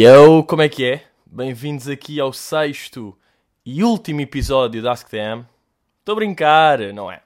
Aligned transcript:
Yo, 0.00 0.44
como 0.44 0.62
é 0.62 0.68
que 0.68 0.84
é? 0.84 1.08
Bem-vindos 1.26 1.88
aqui 1.88 2.20
ao 2.20 2.32
sexto 2.32 3.18
e 3.66 3.82
último 3.82 4.20
episódio 4.20 4.80
da 4.80 4.92
AskTM. 4.92 5.44
Estou 5.98 6.12
a 6.12 6.14
brincar, 6.14 6.78
não 6.94 7.10
é? 7.10 7.20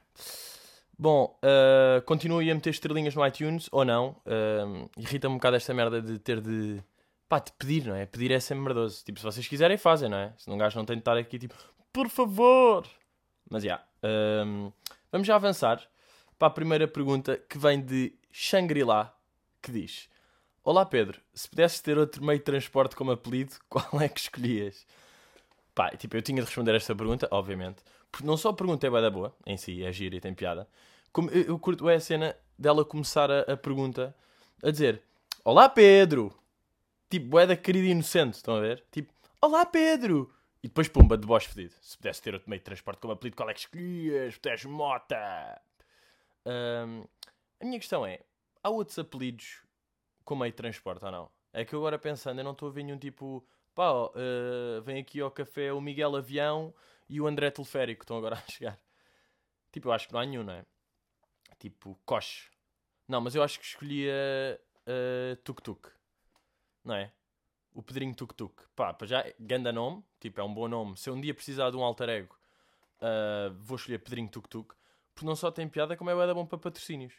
Bom, 0.98 1.38
uh, 1.44 2.00
continuo 2.06 2.40
a 2.40 2.44
meter 2.44 2.70
estrelinhas 2.70 3.14
no 3.14 3.26
iTunes, 3.26 3.68
ou 3.70 3.84
não. 3.84 4.16
Uh, 4.24 4.88
Irrita-me 4.96 5.34
um 5.34 5.36
bocado 5.36 5.56
esta 5.56 5.74
merda 5.74 6.00
de 6.00 6.18
ter 6.18 6.40
de... 6.40 6.82
Pá, 7.28 7.40
de 7.40 7.52
pedir, 7.52 7.84
não 7.84 7.94
é? 7.94 8.06
Pedir 8.06 8.30
é 8.30 8.40
sempre 8.40 8.64
merdoso. 8.64 9.04
Tipo, 9.04 9.18
se 9.18 9.26
vocês 9.26 9.46
quiserem, 9.46 9.76
fazem, 9.76 10.08
não 10.08 10.16
é? 10.16 10.32
Se 10.38 10.48
não 10.48 10.56
gajo 10.56 10.78
não 10.78 10.86
tem 10.86 10.96
de 10.96 11.02
estar 11.02 11.18
aqui, 11.18 11.38
tipo, 11.38 11.54
por 11.92 12.08
favor. 12.08 12.86
Mas, 13.50 13.64
já. 13.64 13.84
Yeah, 14.02 14.72
vamos 15.12 15.26
já 15.26 15.34
avançar 15.34 15.86
para 16.38 16.48
a 16.48 16.50
primeira 16.50 16.88
pergunta 16.88 17.36
que 17.36 17.58
vem 17.58 17.82
de 17.82 18.14
Shangri-La, 18.32 19.14
que 19.60 19.70
diz... 19.70 20.10
Olá 20.64 20.86
Pedro, 20.86 21.20
se 21.34 21.48
pudesses 21.48 21.80
ter 21.80 21.98
outro 21.98 22.24
meio 22.24 22.38
de 22.38 22.44
transporte 22.44 22.94
como 22.94 23.10
apelido, 23.10 23.52
qual 23.68 24.00
é 24.00 24.08
que 24.08 24.20
escolhias? 24.20 24.86
Pá, 25.74 25.90
tipo, 25.90 26.16
eu 26.16 26.22
tinha 26.22 26.40
de 26.40 26.46
responder 26.46 26.72
esta 26.76 26.94
pergunta, 26.94 27.26
obviamente. 27.32 27.82
Porque 28.12 28.24
não 28.24 28.36
só 28.36 28.50
a 28.50 28.54
pergunta 28.54 28.86
é 28.86 28.90
bué 28.90 29.02
da 29.02 29.10
boa, 29.10 29.34
em 29.44 29.56
si, 29.56 29.82
é 29.82 29.90
gira 29.90 30.14
e 30.14 30.20
tem 30.20 30.32
piada. 30.32 30.68
Como 31.12 31.28
eu, 31.30 31.58
curto 31.58 31.88
é 31.88 31.96
a 31.96 32.00
cena 32.00 32.36
dela 32.56 32.84
começar 32.84 33.28
a, 33.28 33.40
a, 33.40 33.56
pergunta 33.56 34.14
a 34.62 34.70
dizer 34.70 35.02
Olá 35.44 35.68
Pedro! 35.68 36.32
Tipo, 37.10 37.26
bué 37.26 37.44
da 37.44 37.56
querida 37.56 37.88
e 37.88 37.90
inocente, 37.90 38.34
estão 38.34 38.54
a 38.54 38.60
ver? 38.60 38.84
Tipo, 38.92 39.12
Olá 39.40 39.66
Pedro! 39.66 40.32
E 40.62 40.68
depois, 40.68 40.86
pumba, 40.86 41.18
de 41.18 41.26
voz 41.26 41.44
fedido. 41.44 41.74
Se 41.82 41.96
pudesse 41.96 42.22
ter 42.22 42.34
outro 42.34 42.48
meio 42.48 42.60
de 42.60 42.64
transporte 42.64 43.00
como 43.00 43.12
apelido, 43.12 43.36
qual 43.36 43.50
é 43.50 43.54
que 43.54 43.60
escolhias? 43.60 44.38
És 44.44 44.64
mota! 44.64 45.60
A 46.46 47.64
minha 47.64 47.80
questão 47.80 48.06
é, 48.06 48.20
há 48.62 48.70
outros 48.70 48.96
apelidos 48.96 49.62
com 50.24 50.36
meio 50.36 50.52
de 50.52 50.56
transporte 50.56 51.04
ou 51.04 51.10
não? 51.10 51.30
É 51.52 51.64
que 51.64 51.74
agora 51.74 51.98
pensando, 51.98 52.38
eu 52.38 52.44
não 52.44 52.52
estou 52.52 52.68
a 52.68 52.72
ver 52.72 52.82
nenhum 52.82 52.98
tipo, 52.98 53.46
pá, 53.74 53.92
uh, 53.92 54.82
vem 54.82 55.00
aqui 55.00 55.20
ao 55.20 55.30
café 55.30 55.72
o 55.72 55.80
Miguel 55.80 56.16
Avião 56.16 56.74
e 57.08 57.20
o 57.20 57.26
André 57.26 57.50
Teleférico, 57.50 58.04
estão 58.04 58.16
agora 58.16 58.36
a 58.36 58.50
chegar. 58.50 58.78
Tipo, 59.70 59.88
eu 59.88 59.92
acho 59.92 60.06
que 60.06 60.14
não 60.14 60.20
há 60.20 60.26
nenhum, 60.26 60.42
não 60.42 60.52
é? 60.52 60.64
Tipo, 61.58 61.98
coche. 62.04 62.50
Não, 63.06 63.20
mas 63.20 63.34
eu 63.34 63.42
acho 63.42 63.58
que 63.58 63.66
escolhia 63.66 64.60
uh, 64.86 65.36
Tuk 65.44 65.62
Tuk, 65.62 65.90
não 66.84 66.94
é? 66.94 67.12
O 67.74 67.82
Pedrinho 67.82 68.14
Tuk 68.14 68.34
Tuk. 68.34 68.64
Pá, 68.74 68.92
para 68.92 69.06
já, 69.06 69.24
ganda 69.38 69.72
nome, 69.72 70.04
tipo, 70.20 70.40
é 70.40 70.44
um 70.44 70.52
bom 70.52 70.68
nome. 70.68 70.96
Se 70.96 71.08
eu 71.10 71.14
um 71.14 71.20
dia 71.20 71.34
precisar 71.34 71.70
de 71.70 71.76
um 71.76 71.84
alter 71.84 72.08
ego, 72.08 72.38
uh, 72.98 73.54
vou 73.60 73.76
escolher 73.76 73.98
Pedrinho 73.98 74.28
Tuk 74.28 74.48
Tuk, 74.48 74.74
porque 75.14 75.26
não 75.26 75.36
só 75.36 75.50
tem 75.50 75.68
piada, 75.68 75.96
como 75.96 76.10
é 76.10 76.34
bom 76.34 76.46
para 76.46 76.58
patrocínios 76.58 77.14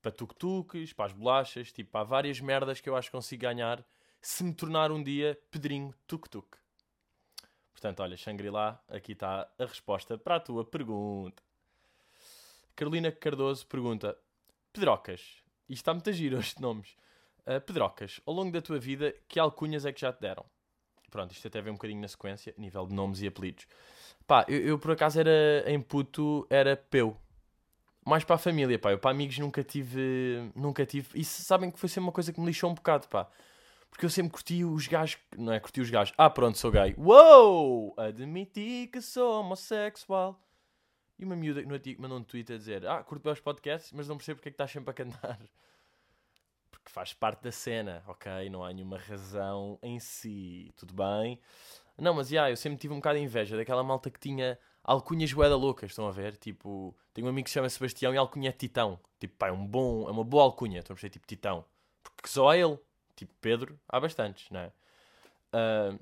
para 0.00 0.12
tuk-tuks, 0.12 0.92
para 0.92 1.06
as 1.06 1.12
bolachas, 1.12 1.72
tipo, 1.72 1.96
há 1.98 2.04
várias 2.04 2.40
merdas 2.40 2.80
que 2.80 2.88
eu 2.88 2.96
acho 2.96 3.08
que 3.08 3.16
consigo 3.16 3.42
ganhar 3.42 3.84
se 4.20 4.42
me 4.44 4.52
tornar 4.52 4.90
um 4.90 5.02
dia 5.02 5.38
Pedrinho 5.50 5.94
tuk-tuk. 6.06 6.56
Portanto, 7.72 8.00
olha, 8.00 8.16
Shangri-La, 8.16 8.82
aqui 8.88 9.12
está 9.12 9.48
a 9.58 9.64
resposta 9.64 10.18
para 10.18 10.36
a 10.36 10.40
tua 10.40 10.64
pergunta. 10.64 11.42
Carolina 12.74 13.12
Cardoso 13.12 13.66
pergunta: 13.66 14.18
Pedrocas, 14.72 15.20
isto 15.68 15.82
está 15.82 15.94
muito 15.94 16.12
giro 16.12 16.38
este 16.40 16.60
nomes. 16.60 16.96
Uh, 17.46 17.60
Pedrocas, 17.60 18.20
ao 18.26 18.34
longo 18.34 18.52
da 18.52 18.60
tua 18.60 18.78
vida, 18.78 19.14
que 19.28 19.38
alcunhas 19.38 19.86
é 19.86 19.92
que 19.92 20.00
já 20.00 20.12
te 20.12 20.20
deram? 20.20 20.44
Pronto, 21.10 21.32
isto 21.32 21.46
até 21.48 21.62
vem 21.62 21.72
um 21.72 21.76
bocadinho 21.76 22.00
na 22.00 22.08
sequência, 22.08 22.54
a 22.56 22.60
nível 22.60 22.86
de 22.86 22.94
nomes 22.94 23.22
e 23.22 23.26
apelidos. 23.26 23.66
Pá, 24.26 24.44
eu, 24.48 24.60
eu 24.60 24.78
por 24.78 24.90
acaso 24.90 25.18
era 25.20 25.64
em 25.66 25.80
puto, 25.80 26.46
era 26.50 26.76
Peu 26.76 27.16
mais 28.08 28.24
para 28.24 28.36
a 28.36 28.38
família, 28.38 28.78
pá. 28.78 28.90
Eu 28.90 28.98
para 28.98 29.10
amigos 29.10 29.38
nunca 29.38 29.62
tive. 29.62 30.50
Nunca 30.54 30.84
tive. 30.86 31.08
E 31.14 31.24
sabem 31.24 31.70
que 31.70 31.78
foi 31.78 31.88
sempre 31.88 32.04
uma 32.04 32.12
coisa 32.12 32.32
que 32.32 32.40
me 32.40 32.46
lixou 32.46 32.70
um 32.70 32.74
bocado, 32.74 33.06
pá. 33.08 33.28
Porque 33.90 34.04
eu 34.04 34.10
sempre 34.10 34.32
curti 34.32 34.64
os 34.64 34.86
gajos. 34.86 35.18
Não 35.36 35.52
é 35.52 35.60
curti 35.60 35.80
os 35.80 35.90
gajos. 35.90 36.14
Ah, 36.16 36.30
pronto, 36.30 36.58
sou 36.58 36.70
gay. 36.70 36.94
Uou! 36.98 37.94
Admiti 37.96 38.88
que 38.92 39.00
sou 39.00 39.40
homossexual. 39.40 40.40
E 41.18 41.24
uma 41.24 41.34
miúda 41.36 41.62
no 41.62 41.74
artigo 41.74 42.00
mandou 42.00 42.18
um 42.18 42.22
tweet 42.22 42.52
a 42.52 42.56
dizer: 42.56 42.86
Ah, 42.86 43.02
curto 43.02 43.22
bem 43.22 43.32
os 43.32 43.40
podcasts, 43.40 43.92
mas 43.92 44.08
não 44.08 44.16
percebo 44.16 44.36
porque 44.36 44.48
é 44.48 44.52
que 44.52 44.54
estás 44.54 44.70
sempre 44.70 44.90
a 44.90 44.94
cantar. 44.94 45.38
Porque 46.70 46.90
faz 46.90 47.14
parte 47.14 47.42
da 47.42 47.50
cena, 47.50 48.04
ok? 48.06 48.50
Não 48.50 48.62
há 48.62 48.72
nenhuma 48.72 48.98
razão 48.98 49.78
em 49.82 49.98
si. 49.98 50.70
Tudo 50.76 50.94
bem? 50.94 51.40
Não, 51.96 52.14
mas 52.14 52.28
já, 52.28 52.34
yeah, 52.34 52.52
eu 52.52 52.56
sempre 52.56 52.78
tive 52.78 52.92
um 52.92 52.98
bocado 52.98 53.18
de 53.18 53.24
inveja 53.24 53.56
daquela 53.56 53.82
malta 53.82 54.10
que 54.10 54.20
tinha 54.20 54.58
alcunhas 54.88 55.30
boeda 55.32 55.54
loucas, 55.54 55.90
estão 55.90 56.08
a 56.08 56.10
ver? 56.10 56.36
Tipo, 56.36 56.96
tenho 57.12 57.26
um 57.26 57.30
amigo 57.30 57.44
que 57.44 57.50
se 57.50 57.54
chama 57.54 57.68
Sebastião 57.68 58.14
e 58.14 58.16
alcunha 58.16 58.48
é 58.48 58.52
Titão. 58.52 58.98
Tipo, 59.20 59.36
pá, 59.36 59.48
é, 59.48 59.52
um 59.52 59.66
bom, 59.66 60.08
é 60.08 60.10
uma 60.10 60.24
boa 60.24 60.44
alcunha, 60.44 60.78
estão 60.78 60.94
a 60.94 60.96
perceber? 60.96 61.12
Tipo, 61.12 61.26
Titão. 61.26 61.64
Porque 62.02 62.28
só 62.28 62.48
há 62.48 62.56
ele. 62.56 62.78
Tipo, 63.14 63.34
Pedro, 63.40 63.78
há 63.86 64.00
bastantes, 64.00 64.48
não 64.50 64.60
é? 64.60 64.72
Uh, 65.52 65.98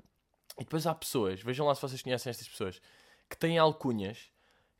e 0.57 0.63
depois 0.63 0.87
há 0.87 0.95
pessoas, 0.95 1.41
vejam 1.41 1.65
lá 1.67 1.75
se 1.75 1.81
vocês 1.81 2.01
conhecem 2.01 2.29
estas 2.29 2.47
pessoas, 2.47 2.81
que 3.29 3.37
têm 3.37 3.57
alcunhas 3.57 4.31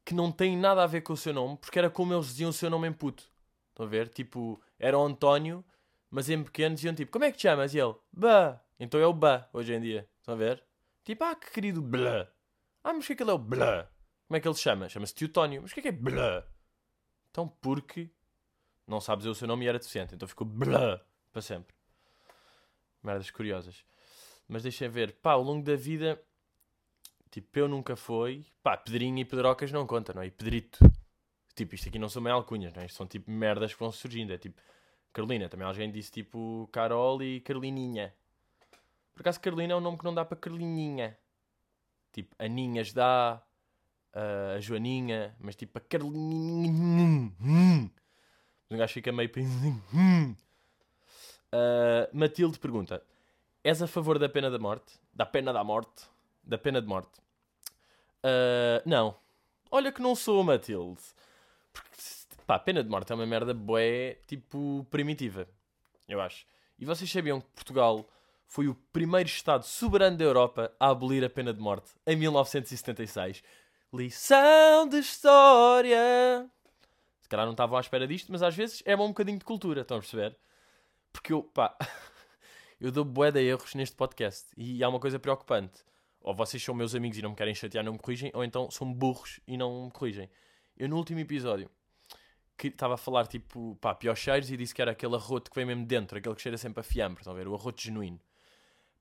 que 0.05 0.13
não 0.13 0.31
têm 0.31 0.55
nada 0.55 0.83
a 0.83 0.87
ver 0.87 1.01
com 1.01 1.13
o 1.13 1.17
seu 1.17 1.33
nome, 1.33 1.57
porque 1.57 1.77
era 1.77 1.89
como 1.89 2.13
eles 2.13 2.27
diziam 2.27 2.49
o 2.49 2.53
seu 2.53 2.69
nome 2.69 2.87
em 2.87 2.93
puto. 2.93 3.29
Estão 3.69 3.85
a 3.85 3.89
ver? 3.89 4.07
Tipo, 4.07 4.61
era 4.79 4.97
o 4.97 5.03
António, 5.03 5.65
mas 6.09 6.29
em 6.29 6.41
pequeno 6.41 6.75
diziam 6.75 6.95
tipo, 6.95 7.11
como 7.11 7.25
é 7.25 7.31
que 7.31 7.37
te 7.37 7.41
chamas? 7.41 7.73
E 7.73 7.79
ele, 7.79 7.95
Bá. 8.11 8.61
Então 8.79 8.99
é 8.99 9.05
o 9.05 9.13
Bá, 9.13 9.49
hoje 9.51 9.73
em 9.73 9.81
dia. 9.81 10.07
Estão 10.19 10.35
a 10.35 10.37
ver? 10.37 10.63
Tipo, 11.03 11.25
ah, 11.25 11.35
que 11.35 11.51
querido 11.51 11.81
Blá. 11.81 12.27
Ah, 12.83 12.93
mas 12.93 13.09
é 13.09 13.15
que 13.15 13.21
ele 13.21 13.31
é 13.31 13.33
o 13.33 13.37
Blá? 13.37 13.89
Como 14.27 14.37
é 14.37 14.39
que 14.41 14.47
ele 14.47 14.55
se 14.55 14.61
chama? 14.61 14.89
Chama-se 14.89 15.15
Teutónio. 15.15 15.61
Mas 15.61 15.71
o 15.71 15.73
que 15.73 15.79
é 15.79 15.83
que 15.83 15.89
é 15.89 15.91
blá? 15.91 16.45
Então, 17.31 17.47
porque 17.47 18.09
não 18.85 18.99
sabes 18.99 19.25
o 19.25 19.33
seu 19.33 19.47
nome 19.47 19.65
e 19.65 19.67
era 19.69 19.79
deficiente. 19.79 20.15
Então 20.15 20.27
ficou 20.27 20.45
blá 20.45 21.01
para 21.31 21.41
sempre. 21.41 21.73
Merdas 23.01 23.31
curiosas. 23.31 23.85
Mas 24.47 24.63
deixem 24.63 24.89
ver. 24.89 25.13
Pá, 25.13 25.31
ao 25.33 25.43
longo 25.43 25.63
da 25.63 25.75
vida, 25.75 26.21
tipo, 27.31 27.57
eu 27.57 27.67
nunca 27.69 27.95
fui. 27.95 28.45
Pá, 28.61 28.75
Pedrinho 28.75 29.19
e 29.19 29.25
Pedrocas 29.25 29.71
não 29.71 29.87
conta, 29.87 30.13
não 30.13 30.21
é? 30.21 30.27
E 30.27 30.31
Pedrito. 30.31 30.79
Tipo, 31.55 31.75
isto 31.75 31.87
aqui 31.87 31.97
não 31.97 32.09
são 32.09 32.21
meio 32.21 32.35
alcunhas, 32.35 32.73
não 32.73 32.81
é? 32.81 32.85
Isto 32.85 32.97
são 32.97 33.07
tipo 33.07 33.31
merdas 33.31 33.73
que 33.73 33.79
vão 33.79 33.91
surgindo. 33.91 34.33
É 34.33 34.37
tipo, 34.37 34.61
Carolina. 35.13 35.47
Também 35.47 35.65
alguém 35.65 35.89
disse 35.89 36.11
tipo 36.11 36.67
Carol 36.71 37.21
e 37.23 37.39
Carolininha. 37.41 38.13
Por 39.13 39.21
acaso, 39.21 39.39
Carolina 39.39 39.73
é 39.73 39.75
um 39.75 39.81
nome 39.81 39.97
que 39.97 40.03
não 40.03 40.13
dá 40.13 40.25
para 40.25 40.37
Carolininha. 40.37 41.17
Tipo, 42.11 42.35
Aninhas 42.37 42.93
dá 42.93 43.41
a 44.55 44.59
Joaninha, 44.59 45.35
mas 45.39 45.55
tipo 45.55 45.77
a 45.77 45.81
Carlinha. 45.81 47.31
Mas 47.39 48.71
um 48.71 48.77
gajo 48.77 48.93
fica 48.93 49.11
meio. 49.11 49.29
Uh, 51.53 52.09
Matilde 52.11 52.59
pergunta: 52.59 53.03
És 53.63 53.81
a 53.81 53.87
favor 53.87 54.19
da 54.19 54.27
pena 54.27 54.49
da 54.49 54.59
morte? 54.59 54.93
Da 55.13 55.25
pena 55.25 55.53
da 55.53 55.63
morte? 55.63 56.03
Da 56.43 56.57
pena 56.57 56.81
de 56.81 56.87
morte? 56.87 57.19
Uh, 58.23 58.81
não. 58.85 59.15
Olha 59.69 59.91
que 59.91 60.01
não 60.01 60.15
sou, 60.15 60.43
Matilde. 60.43 61.01
Porque, 61.71 61.97
pá, 62.45 62.55
a 62.55 62.59
pena 62.59 62.83
de 62.83 62.89
morte 62.89 63.11
é 63.11 63.15
uma 63.15 63.25
merda 63.25 63.53
boé, 63.53 64.17
tipo, 64.25 64.85
primitiva. 64.89 65.47
Eu 66.07 66.21
acho. 66.21 66.45
E 66.79 66.85
vocês 66.85 67.11
sabiam 67.11 67.41
que 67.41 67.47
Portugal 67.47 68.07
foi 68.47 68.67
o 68.67 68.75
primeiro 68.93 69.27
Estado 69.27 69.63
soberano 69.65 70.17
da 70.17 70.23
Europa 70.23 70.73
a 70.79 70.89
abolir 70.89 71.23
a 71.23 71.29
pena 71.29 71.53
de 71.53 71.59
morte 71.59 71.91
em 72.05 72.15
1976? 72.15 73.43
Lição 73.93 74.85
de 74.89 74.99
história. 74.99 76.49
Se 77.21 77.29
calhar 77.29 77.45
não 77.45 77.53
estavam 77.53 77.77
à 77.77 77.81
espera 77.81 78.05
disto, 78.05 78.29
mas 78.29 78.43
às 78.43 78.53
vezes 78.53 78.83
é 78.85 78.93
bom 78.97 79.05
um 79.05 79.09
bocadinho 79.09 79.39
de 79.39 79.45
cultura, 79.45 79.81
estão 79.81 79.95
a 79.95 79.99
perceber? 80.01 80.37
Porque 81.13 81.31
eu, 81.31 81.41
pá, 81.41 81.73
eu 82.81 82.91
dou 82.91 83.05
bué 83.05 83.31
de 83.31 83.41
erros 83.41 83.73
neste 83.75 83.95
podcast 83.95 84.45
e 84.57 84.83
há 84.83 84.89
uma 84.89 84.99
coisa 84.99 85.17
preocupante. 85.17 85.85
Ou 86.19 86.35
vocês 86.35 86.61
são 86.61 86.75
meus 86.75 86.95
amigos 86.95 87.17
e 87.17 87.21
não 87.21 87.29
me 87.29 87.35
querem 87.37 87.55
chatear, 87.55 87.81
não 87.81 87.93
me 87.93 87.99
corrigem, 87.99 88.29
ou 88.33 88.43
então 88.43 88.69
são 88.69 88.93
burros 88.93 89.39
e 89.47 89.55
não 89.55 89.85
me 89.85 89.91
corrigem. 89.91 90.29
Eu 90.75 90.89
no 90.89 90.97
último 90.97 91.21
episódio 91.21 91.69
que 92.57 92.67
estava 92.67 92.95
a 92.95 92.97
falar 92.97 93.25
tipo, 93.25 93.77
pá, 93.79 93.95
piores 93.95 94.19
cheiros 94.19 94.51
e 94.51 94.57
disse 94.57 94.75
que 94.75 94.81
era 94.81 94.91
aquele 94.91 95.15
arroto 95.15 95.49
que 95.49 95.55
vem 95.55 95.65
mesmo 95.65 95.85
dentro, 95.85 96.17
aquele 96.17 96.35
que 96.35 96.41
cheira 96.41 96.57
sempre 96.57 96.81
a 96.81 96.83
fiambre, 96.83 97.21
estão 97.21 97.31
a 97.31 97.35
ver? 97.37 97.47
O 97.47 97.55
arroto 97.55 97.81
genuíno. 97.81 98.19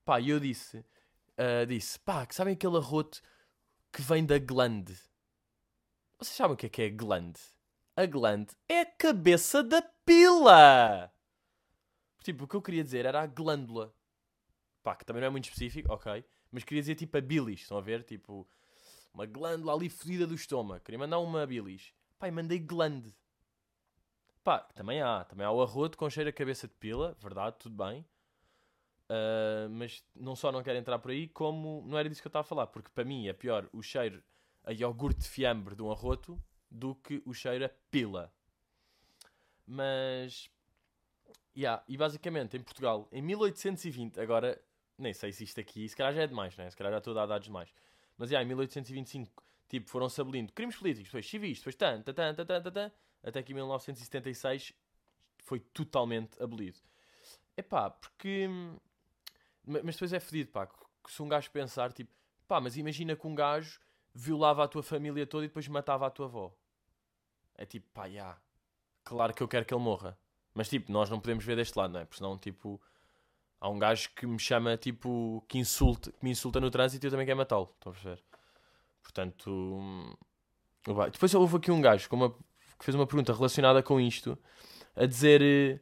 Pá, 0.05 0.21
e 0.21 0.29
eu 0.29 0.39
disse, 0.39 0.77
uh, 0.77 1.65
disse, 1.67 1.99
pá, 1.99 2.25
que 2.25 2.33
sabem 2.33 2.53
aquele 2.53 2.77
arroto 2.77 3.21
que 3.97 4.03
vem 4.03 4.23
da 4.23 4.37
glande. 4.37 4.93
Vocês 6.19 6.35
sabem 6.35 6.53
o 6.53 6.55
que 6.55 6.67
é 6.67 6.69
que 6.69 6.81
é 6.83 6.89
glande? 6.91 7.39
A 7.95 8.05
glande 8.05 8.55
é 8.69 8.81
a 8.81 8.85
cabeça 8.85 9.63
da 9.63 9.81
pila! 9.81 11.11
Tipo, 12.23 12.43
o 12.43 12.47
que 12.47 12.55
eu 12.55 12.61
queria 12.61 12.83
dizer 12.83 13.07
era 13.07 13.23
a 13.23 13.25
glândula. 13.25 13.91
Pá, 14.83 14.95
que 14.95 15.03
também 15.03 15.21
não 15.21 15.29
é 15.29 15.31
muito 15.31 15.45
específico, 15.45 15.91
ok. 15.91 16.23
Mas 16.51 16.63
queria 16.63 16.83
dizer 16.83 16.93
tipo 16.93 17.17
a 17.17 17.21
bilis, 17.21 17.61
estão 17.61 17.75
a 17.75 17.81
ver? 17.81 18.03
Tipo, 18.03 18.47
uma 19.11 19.25
glândula 19.25 19.73
ali 19.73 19.89
fodida 19.89 20.27
do 20.27 20.35
estômago. 20.35 20.83
Queria 20.83 20.99
mandar 20.99 21.17
uma 21.17 21.47
bilis. 21.47 21.91
Pá, 22.19 22.27
e 22.27 22.31
mandei 22.31 22.59
glande. 22.59 23.11
Pá, 24.43 24.59
também 24.75 25.01
há. 25.01 25.23
Também 25.23 25.43
há 25.43 25.51
o 25.51 25.59
arroto 25.59 25.97
com 25.97 26.07
cheiro 26.07 26.29
a 26.29 26.33
cabeça 26.33 26.67
de 26.67 26.75
pila, 26.75 27.17
verdade, 27.19 27.55
tudo 27.57 27.75
bem. 27.75 28.05
Uh, 29.09 29.69
mas 29.69 30.03
não 30.13 30.35
só 30.35 30.51
não 30.51 30.61
quero 30.61 30.77
entrar 30.77 30.99
por 30.99 31.11
aí, 31.11 31.27
como 31.29 31.83
não 31.87 31.97
era 31.97 32.09
disso 32.09 32.21
que 32.21 32.27
eu 32.27 32.29
estava 32.29 32.41
a 32.41 32.47
falar, 32.47 32.67
porque 32.67 32.89
para 32.93 33.05
mim 33.05 33.27
é 33.27 33.33
pior 33.33 33.69
o 33.71 33.81
cheiro 33.81 34.21
a 34.65 34.73
iogurte 34.73 35.21
de 35.21 35.29
fiambre 35.29 35.75
de 35.75 35.81
um 35.81 35.89
arroto 35.89 36.41
do 36.69 36.93
que 36.95 37.21
o 37.25 37.33
cheiro 37.33 37.65
a 37.65 37.69
pila. 37.89 38.33
Mas, 39.65 40.49
yeah, 41.55 41.81
e 41.87 41.95
basicamente 41.95 42.57
em 42.57 42.61
Portugal, 42.61 43.07
em 43.11 43.21
1820, 43.21 44.19
agora 44.19 44.61
nem 44.97 45.13
sei 45.13 45.31
se 45.31 45.43
isto 45.43 45.59
aqui, 45.59 45.87
se 45.87 45.95
calhar 45.95 46.13
já 46.13 46.23
é 46.23 46.27
demais, 46.27 46.57
né? 46.57 46.69
Se 46.69 46.75
calhar 46.75 46.91
já 46.91 46.97
estou 46.97 47.11
a 47.11 47.15
dar 47.15 47.25
dados 47.27 47.45
demais. 47.45 47.69
Mas 48.17 48.29
já, 48.29 48.41
em 48.41 48.45
1825, 48.45 49.43
tipo, 49.69 49.89
foram-se 49.89 50.19
abolindo 50.19 50.51
crimes 50.51 50.75
políticos, 50.75 51.09
depois 51.09 51.29
civis, 51.29 51.59
depois 51.59 51.75
tan, 51.75 52.01
tan, 52.01 52.13
tan, 52.13 52.33
tan, 52.33 52.45
tan, 52.45 52.71
tan, 52.71 52.91
até 53.23 53.43
que 53.43 53.51
em 53.51 53.55
1976 53.55 54.73
foi 55.43 55.59
totalmente 55.59 56.41
abolido. 56.41 56.79
Epá, 57.55 57.89
porque. 57.89 58.47
Mas 59.67 59.95
depois 59.95 60.13
é 60.13 60.19
fedido, 60.19 60.51
pá. 60.51 60.65
Que 60.67 61.11
se 61.11 61.21
um 61.21 61.27
gajo 61.27 61.51
pensar, 61.51 61.91
tipo, 61.91 62.11
pá, 62.47 62.61
mas 62.61 62.77
imagina 62.77 63.15
que 63.15 63.27
um 63.27 63.35
gajo 63.35 63.79
violava 64.13 64.63
a 64.63 64.67
tua 64.67 64.81
família 64.81 65.27
toda 65.27 65.45
e 65.45 65.47
depois 65.47 65.67
matava 65.67 66.07
a 66.07 66.09
tua 66.09 66.25
avó. 66.25 66.55
É 67.55 67.65
tipo, 67.65 67.87
pá, 67.93 68.09
já. 68.09 68.37
Claro 69.03 69.33
que 69.33 69.43
eu 69.43 69.47
quero 69.47 69.65
que 69.65 69.73
ele 69.73 69.83
morra. 69.83 70.17
Mas 70.53 70.69
tipo, 70.69 70.91
nós 70.91 71.09
não 71.09 71.19
podemos 71.19 71.43
ver 71.45 71.55
deste 71.55 71.77
lado, 71.77 71.93
não 71.93 71.99
é? 71.99 72.05
Porque 72.05 72.17
senão, 72.17 72.37
tipo, 72.37 72.81
há 73.59 73.69
um 73.69 73.77
gajo 73.77 74.09
que 74.15 74.25
me 74.25 74.39
chama, 74.39 74.77
tipo, 74.77 75.43
que, 75.47 75.57
insulta, 75.57 76.11
que 76.11 76.23
me 76.23 76.31
insulta 76.31 76.59
no 76.59 76.71
trânsito 76.71 77.05
e 77.05 77.07
eu 77.07 77.11
também 77.11 77.25
quero 77.25 77.37
matá-lo. 77.37 77.69
Estão 77.75 77.91
a 77.91 77.93
perceber? 77.93 78.23
Portanto. 79.03 79.49
Hum, 79.49 80.15
depois 81.11 81.33
houve 81.33 81.57
aqui 81.57 81.69
um 81.69 81.81
gajo 81.81 82.07
uma, 82.11 82.31
que 82.31 82.85
fez 82.85 82.95
uma 82.95 83.05
pergunta 83.05 83.33
relacionada 83.33 83.83
com 83.83 83.99
isto, 83.99 84.37
a 84.95 85.05
dizer 85.05 85.41
eh, 85.41 85.79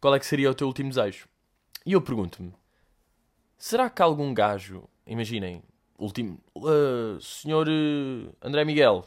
qual 0.00 0.14
é 0.14 0.18
que 0.18 0.26
seria 0.26 0.50
o 0.50 0.54
teu 0.54 0.66
último 0.66 0.88
desejo. 0.88 1.28
E 1.86 1.92
eu 1.92 2.02
pergunto-me: 2.02 2.52
será 3.60 3.90
que 3.90 4.00
algum 4.00 4.32
gajo, 4.32 4.88
imaginem, 5.06 5.62
último, 5.98 6.40
uh, 6.56 7.20
senhor 7.20 7.68
uh, 7.68 8.34
André 8.42 8.64
Miguel 8.64 9.04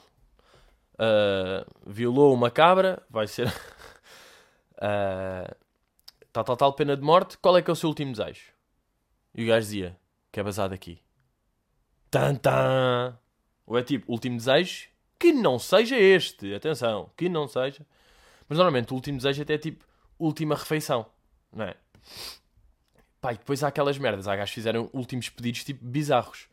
uh, 0.93 1.65
violou 1.85 2.31
uma 2.33 2.51
cabra, 2.51 3.01
vai 3.09 3.25
ser 3.25 3.51
tal, 6.31 6.43
tal, 6.43 6.55
tal, 6.55 6.73
pena 6.73 6.95
de 6.95 7.01
morte, 7.01 7.37
qual 7.39 7.57
é 7.57 7.63
que 7.63 7.69
é 7.71 7.73
o 7.73 7.75
seu 7.75 7.89
último 7.89 8.11
desejo? 8.11 8.53
E 9.33 9.43
o 9.43 9.47
gajo 9.47 9.65
dizia, 9.65 9.99
que 10.31 10.39
é 10.39 10.43
basado 10.43 10.73
aqui. 10.73 11.01
Tan, 12.11 12.35
tan. 12.35 13.17
Ou 13.65 13.75
é 13.75 13.81
tipo, 13.81 14.11
último 14.11 14.37
desejo, 14.37 14.87
que 15.17 15.33
não 15.33 15.57
seja 15.57 15.97
este, 15.97 16.53
atenção, 16.53 17.09
que 17.17 17.27
não 17.27 17.47
seja. 17.47 17.83
Mas 18.47 18.59
normalmente 18.59 18.91
o 18.91 18.95
último 18.95 19.17
desejo 19.17 19.41
até 19.41 19.55
é 19.55 19.57
tipo, 19.57 19.83
última 20.19 20.53
refeição, 20.53 21.07
não 21.51 21.65
é? 21.65 21.75
Pá, 23.23 23.31
e 23.31 23.37
depois 23.37 23.63
há 23.63 23.69
aquelas 23.69 23.97
merdas, 23.97 24.27
há 24.27 24.35
gajos 24.35 24.49
que 24.49 24.55
fizeram 24.55 24.89
últimos 24.91 25.29
pedidos 25.29 25.63
tipo 25.63 25.85
bizarros. 25.85 26.49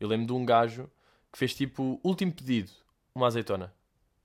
Eu 0.00 0.08
lembro 0.08 0.28
de 0.28 0.32
um 0.32 0.46
gajo 0.46 0.90
que 1.30 1.38
fez 1.38 1.54
tipo, 1.54 2.00
último 2.02 2.32
pedido, 2.32 2.72
uma 3.14 3.26
azeitona. 3.26 3.70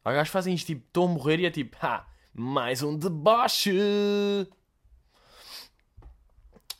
Há 0.02 0.14
gajos 0.14 0.30
que 0.30 0.32
fazem 0.32 0.54
isto 0.54 0.68
tipo, 0.68 0.86
estão 0.88 1.04
a 1.04 1.08
morrer 1.10 1.42
e 1.42 1.46
é 1.46 1.52
tipo, 1.52 1.76
ha, 1.82 2.08
mais 2.34 2.82
um 2.82 2.96
deboche. 2.98 3.74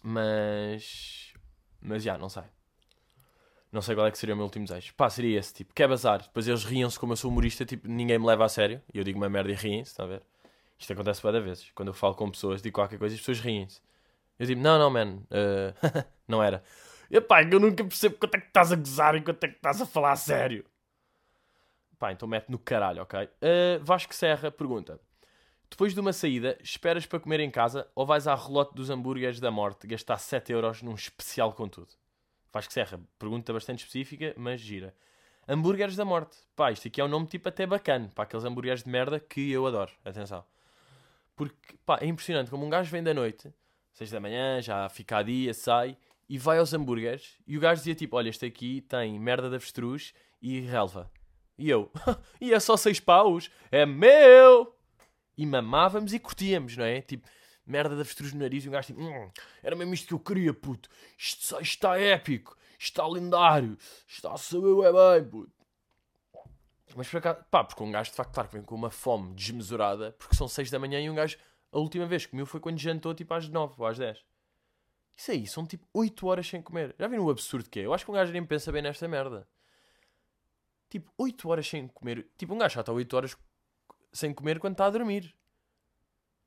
Mas. 0.02 1.34
Mas 1.82 2.04
já, 2.04 2.18
não 2.18 2.30
sei. 2.30 2.44
Não 3.70 3.82
sei 3.82 3.96
qual 3.96 4.08
é 4.08 4.12
que 4.12 4.18
seria 4.18 4.34
o 4.34 4.38
meu 4.38 4.46
último 4.46 4.66
desejo. 4.66 4.94
Pá, 4.96 5.10
seria 5.10 5.38
esse 5.38 5.54
tipo. 5.54 5.74
Que 5.74 5.84
é 5.84 5.88
bazar. 5.90 6.22
Depois 6.22 6.48
eles 6.48 6.64
riam-se 6.64 6.98
como 6.98 7.12
eu 7.12 7.18
sou 7.18 7.30
humorista, 7.30 7.66
tipo, 7.66 7.86
ninguém 7.86 8.18
me 8.18 8.26
leva 8.26 8.46
a 8.46 8.50
sério. 8.50 8.82
E 8.94 8.98
eu 8.98 9.04
digo 9.04 9.20
uma 9.20 9.30
merda 9.30 9.52
e 9.52 9.56
riem-se, 9.56 9.92
está 9.92 10.04
a 10.04 10.08
ver? 10.08 10.24
Isto 10.80 10.94
acontece 10.94 11.22
várias 11.22 11.44
vezes. 11.44 11.72
Quando 11.76 11.90
eu 11.90 11.94
falo 11.94 12.16
com 12.16 12.32
pessoas, 12.32 12.62
digo 12.62 12.76
qualquer 12.76 12.98
coisa 12.98 13.14
e 13.14 13.18
as 13.18 13.20
pessoas 13.20 13.42
riem-se. 13.42 13.82
Eu 14.42 14.48
digo, 14.48 14.60
não, 14.60 14.80
não, 14.80 14.90
man. 14.90 15.18
Uh... 15.30 16.04
não 16.28 16.42
era. 16.42 16.64
Epá, 17.12 17.44
eu 17.44 17.60
nunca 17.60 17.84
percebo 17.84 18.18
quanto 18.18 18.34
é 18.34 18.40
que 18.40 18.48
estás 18.48 18.72
a 18.72 18.76
gozar 18.76 19.14
e 19.14 19.22
quanto 19.22 19.44
é 19.44 19.48
que 19.48 19.58
estás 19.58 19.80
a 19.80 19.86
falar 19.86 20.14
a 20.14 20.16
sério. 20.16 20.66
Pá, 22.00 22.12
então 22.12 22.28
mete 22.28 22.50
no 22.50 22.58
caralho, 22.58 23.04
ok? 23.04 23.24
Uh, 23.24 23.84
Vasco 23.84 24.16
Serra 24.16 24.50
pergunta: 24.50 25.00
Depois 25.70 25.94
de 25.94 26.00
uma 26.00 26.12
saída, 26.12 26.58
esperas 26.60 27.06
para 27.06 27.20
comer 27.20 27.40
em 27.40 27.52
casa 27.52 27.88
ou 27.94 28.04
vais 28.04 28.26
à 28.26 28.34
relote 28.34 28.74
dos 28.74 28.90
hambúrgueres 28.90 29.40
da 29.40 29.52
morte 29.52 29.86
gastar 29.86 30.18
7 30.18 30.52
euros 30.52 30.82
num 30.82 30.96
especial 30.96 31.54
com 31.54 31.70
tudo? 31.70 31.90
Vasco 32.52 32.74
Serra, 32.74 33.00
pergunta 33.20 33.54
bastante 33.54 33.82
específica, 33.82 34.34
mas 34.36 34.60
gira. 34.60 34.96
Hambúrgueres 35.48 35.96
da 35.96 36.04
morte. 36.04 36.36
Pá, 36.56 36.72
isto 36.72 36.88
aqui 36.88 37.00
é 37.00 37.06
um 37.06 37.08
nome 37.08 37.28
tipo 37.28 37.48
até 37.48 37.68
bacana. 37.68 38.10
Para 38.16 38.24
aqueles 38.24 38.44
hambúrgueres 38.44 38.82
de 38.82 38.90
merda 38.90 39.20
que 39.20 39.52
eu 39.52 39.68
adoro. 39.68 39.92
Atenção. 40.04 40.44
Porque, 41.36 41.76
pá, 41.86 42.00
é 42.02 42.08
impressionante 42.08 42.50
como 42.50 42.66
um 42.66 42.70
gajo 42.72 42.90
vem 42.90 43.04
da 43.04 43.14
noite, 43.14 43.54
6 43.94 44.12
da 44.12 44.20
manhã, 44.20 44.62
já 44.62 44.88
fica 44.90 45.18
a 45.18 45.24
dia, 45.24 45.54
sai, 45.54 45.98
e 46.30 46.38
vai 46.38 46.58
aos 46.60 46.74
hambúrgueres, 46.74 47.38
e 47.46 47.58
o 47.58 47.60
gajo 47.60 47.80
dizia 47.80 47.96
tipo, 47.96 48.16
olha, 48.16 48.30
este 48.30 48.46
aqui 48.46 48.82
tem 48.82 49.20
merda 49.20 49.50
de 49.50 49.56
avestruz 49.56 50.14
e 50.42 50.62
relva. 50.62 51.12
E 51.58 51.70
eu, 51.70 51.92
e 52.40 52.54
é 52.54 52.60
só 52.60 52.78
seis 52.78 53.00
paus? 53.00 53.52
É 53.72 53.86
meu! 53.86 54.76
E 55.38 55.46
mamávamos 55.46 56.14
e 56.14 56.20
curtíamos, 56.20 56.78
não 56.78 56.86
é? 56.86 57.02
Tipo, 57.02 57.28
merda 57.66 57.96
de 57.96 58.02
avestruz 58.02 58.34
no 58.34 58.40
nariz 58.40 58.66
e 58.66 58.70
um 58.70 58.72
gajo 58.72 58.88
tipo, 58.88 59.02
hum, 59.02 59.32
era 59.62 59.76
mesmo 59.76 59.94
isto 59.94 60.08
que 60.08 60.14
eu 60.14 60.20
queria, 60.20 60.54
puto. 60.54 60.90
Isto, 61.18 61.60
está 61.62 62.00
épico, 62.00 62.58
está 62.80 63.08
lendário, 63.08 63.78
está 64.08 64.34
a 64.34 64.38
saber 64.38 64.74
é 64.86 65.20
bem, 65.20 65.30
puto. 65.30 65.52
Mas 66.96 67.08
por 67.08 67.18
acaso, 67.18 67.40
pá, 67.50 67.64
porque 67.64 67.84
um 67.84 67.92
gajo 67.92 68.10
de 68.10 68.16
facto, 68.18 68.34
claro, 68.34 68.50
vem 68.52 68.64
com 68.64 68.76
uma 68.76 68.90
fome 68.90 69.34
desmesurada, 69.34 70.14
porque 70.18 70.36
são 70.36 70.48
seis 70.48 70.70
da 70.70 70.80
manhã 70.80 71.00
e 71.00 71.10
um 71.10 71.16
gajo, 71.16 71.38
a 71.72 71.80
última 71.80 72.06
vez 72.06 72.26
que 72.26 72.32
comeu 72.32 72.46
foi 72.46 72.60
quando 72.60 72.80
jantou 72.80 73.14
tipo 73.14 73.34
às 73.34 73.48
nove 73.48 73.76
ou 73.78 73.86
às 73.86 73.98
dez. 73.98 74.24
Isso 75.16 75.32
aí, 75.32 75.48
são 75.48 75.66
tipo 75.66 75.88
oito 75.94 76.28
horas 76.28 76.48
sem 76.48 76.62
comer. 76.62 76.96
Já 76.98 77.08
viram 77.08 77.26
o 77.26 77.30
absurdo 77.30 77.70
que 77.70 77.80
é? 77.80 77.86
Eu 77.86 77.94
acho 77.94 78.06
que 78.06 78.12
um 78.12 78.14
gajo 78.14 78.32
nem 78.32 78.46
pensa 78.46 78.72
bem 78.72 78.82
nesta 78.82 79.08
merda. 79.08 79.48
Tipo, 80.92 81.10
8 81.18 81.50
horas 81.50 81.68
sem 81.68 81.88
comer. 81.88 82.28
Tipo, 82.38 82.54
um 82.54 82.58
gajo 82.58 82.76
já 82.76 82.82
está 82.82 82.92
8 82.92 83.16
horas 83.16 83.38
sem 84.12 84.34
comer 84.34 84.60
quando 84.60 84.74
está 84.74 84.86
a 84.88 84.90
dormir. 84.90 85.34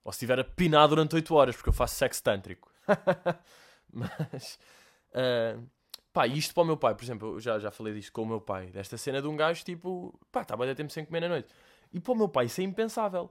Ou 0.04 0.12
se 0.12 0.16
estiver 0.16 0.38
a 0.38 0.44
pinar 0.44 0.86
durante 0.86 1.14
8 1.14 1.34
horas, 1.34 1.56
porque 1.56 1.70
eu 1.70 1.72
faço 1.72 1.94
sexo 1.94 2.22
tântrico. 2.22 2.70
Mas. 3.90 4.58
Uh, 5.12 5.66
pá, 6.12 6.26
isto 6.26 6.52
para 6.52 6.62
o 6.62 6.66
meu 6.66 6.76
pai, 6.76 6.94
por 6.94 7.02
exemplo, 7.02 7.28
eu 7.36 7.40
já, 7.40 7.58
já 7.58 7.70
falei 7.70 7.94
disto 7.94 8.12
com 8.12 8.20
o 8.20 8.26
meu 8.26 8.40
pai. 8.40 8.66
Desta 8.66 8.98
cena 8.98 9.22
de 9.22 9.28
um 9.28 9.34
gajo, 9.34 9.64
tipo, 9.64 10.14
pá, 10.30 10.42
está 10.42 10.52
a 10.52 10.56
bater 10.58 10.76
tempo 10.76 10.92
sem 10.92 11.06
comer 11.06 11.20
na 11.20 11.28
noite. 11.30 11.48
E 11.90 11.98
para 11.98 12.12
o 12.12 12.16
meu 12.16 12.28
pai 12.28 12.44
isso 12.44 12.60
é 12.60 12.64
impensável. 12.64 13.30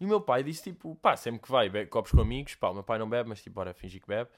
E 0.00 0.04
o 0.04 0.08
meu 0.08 0.20
pai 0.20 0.42
disse, 0.42 0.62
tipo, 0.64 0.96
pá, 0.96 1.14
sempre 1.14 1.42
que 1.42 1.50
vai, 1.50 1.68
bebe, 1.68 1.90
copos 1.90 2.10
com 2.10 2.20
amigos, 2.20 2.54
pá, 2.54 2.70
o 2.70 2.74
meu 2.74 2.82
pai 2.82 2.98
não 2.98 3.08
bebe, 3.08 3.28
mas 3.28 3.42
tipo, 3.42 3.54
bora 3.54 3.74
fingir 3.74 4.00
que 4.00 4.08
bebe. 4.08 4.30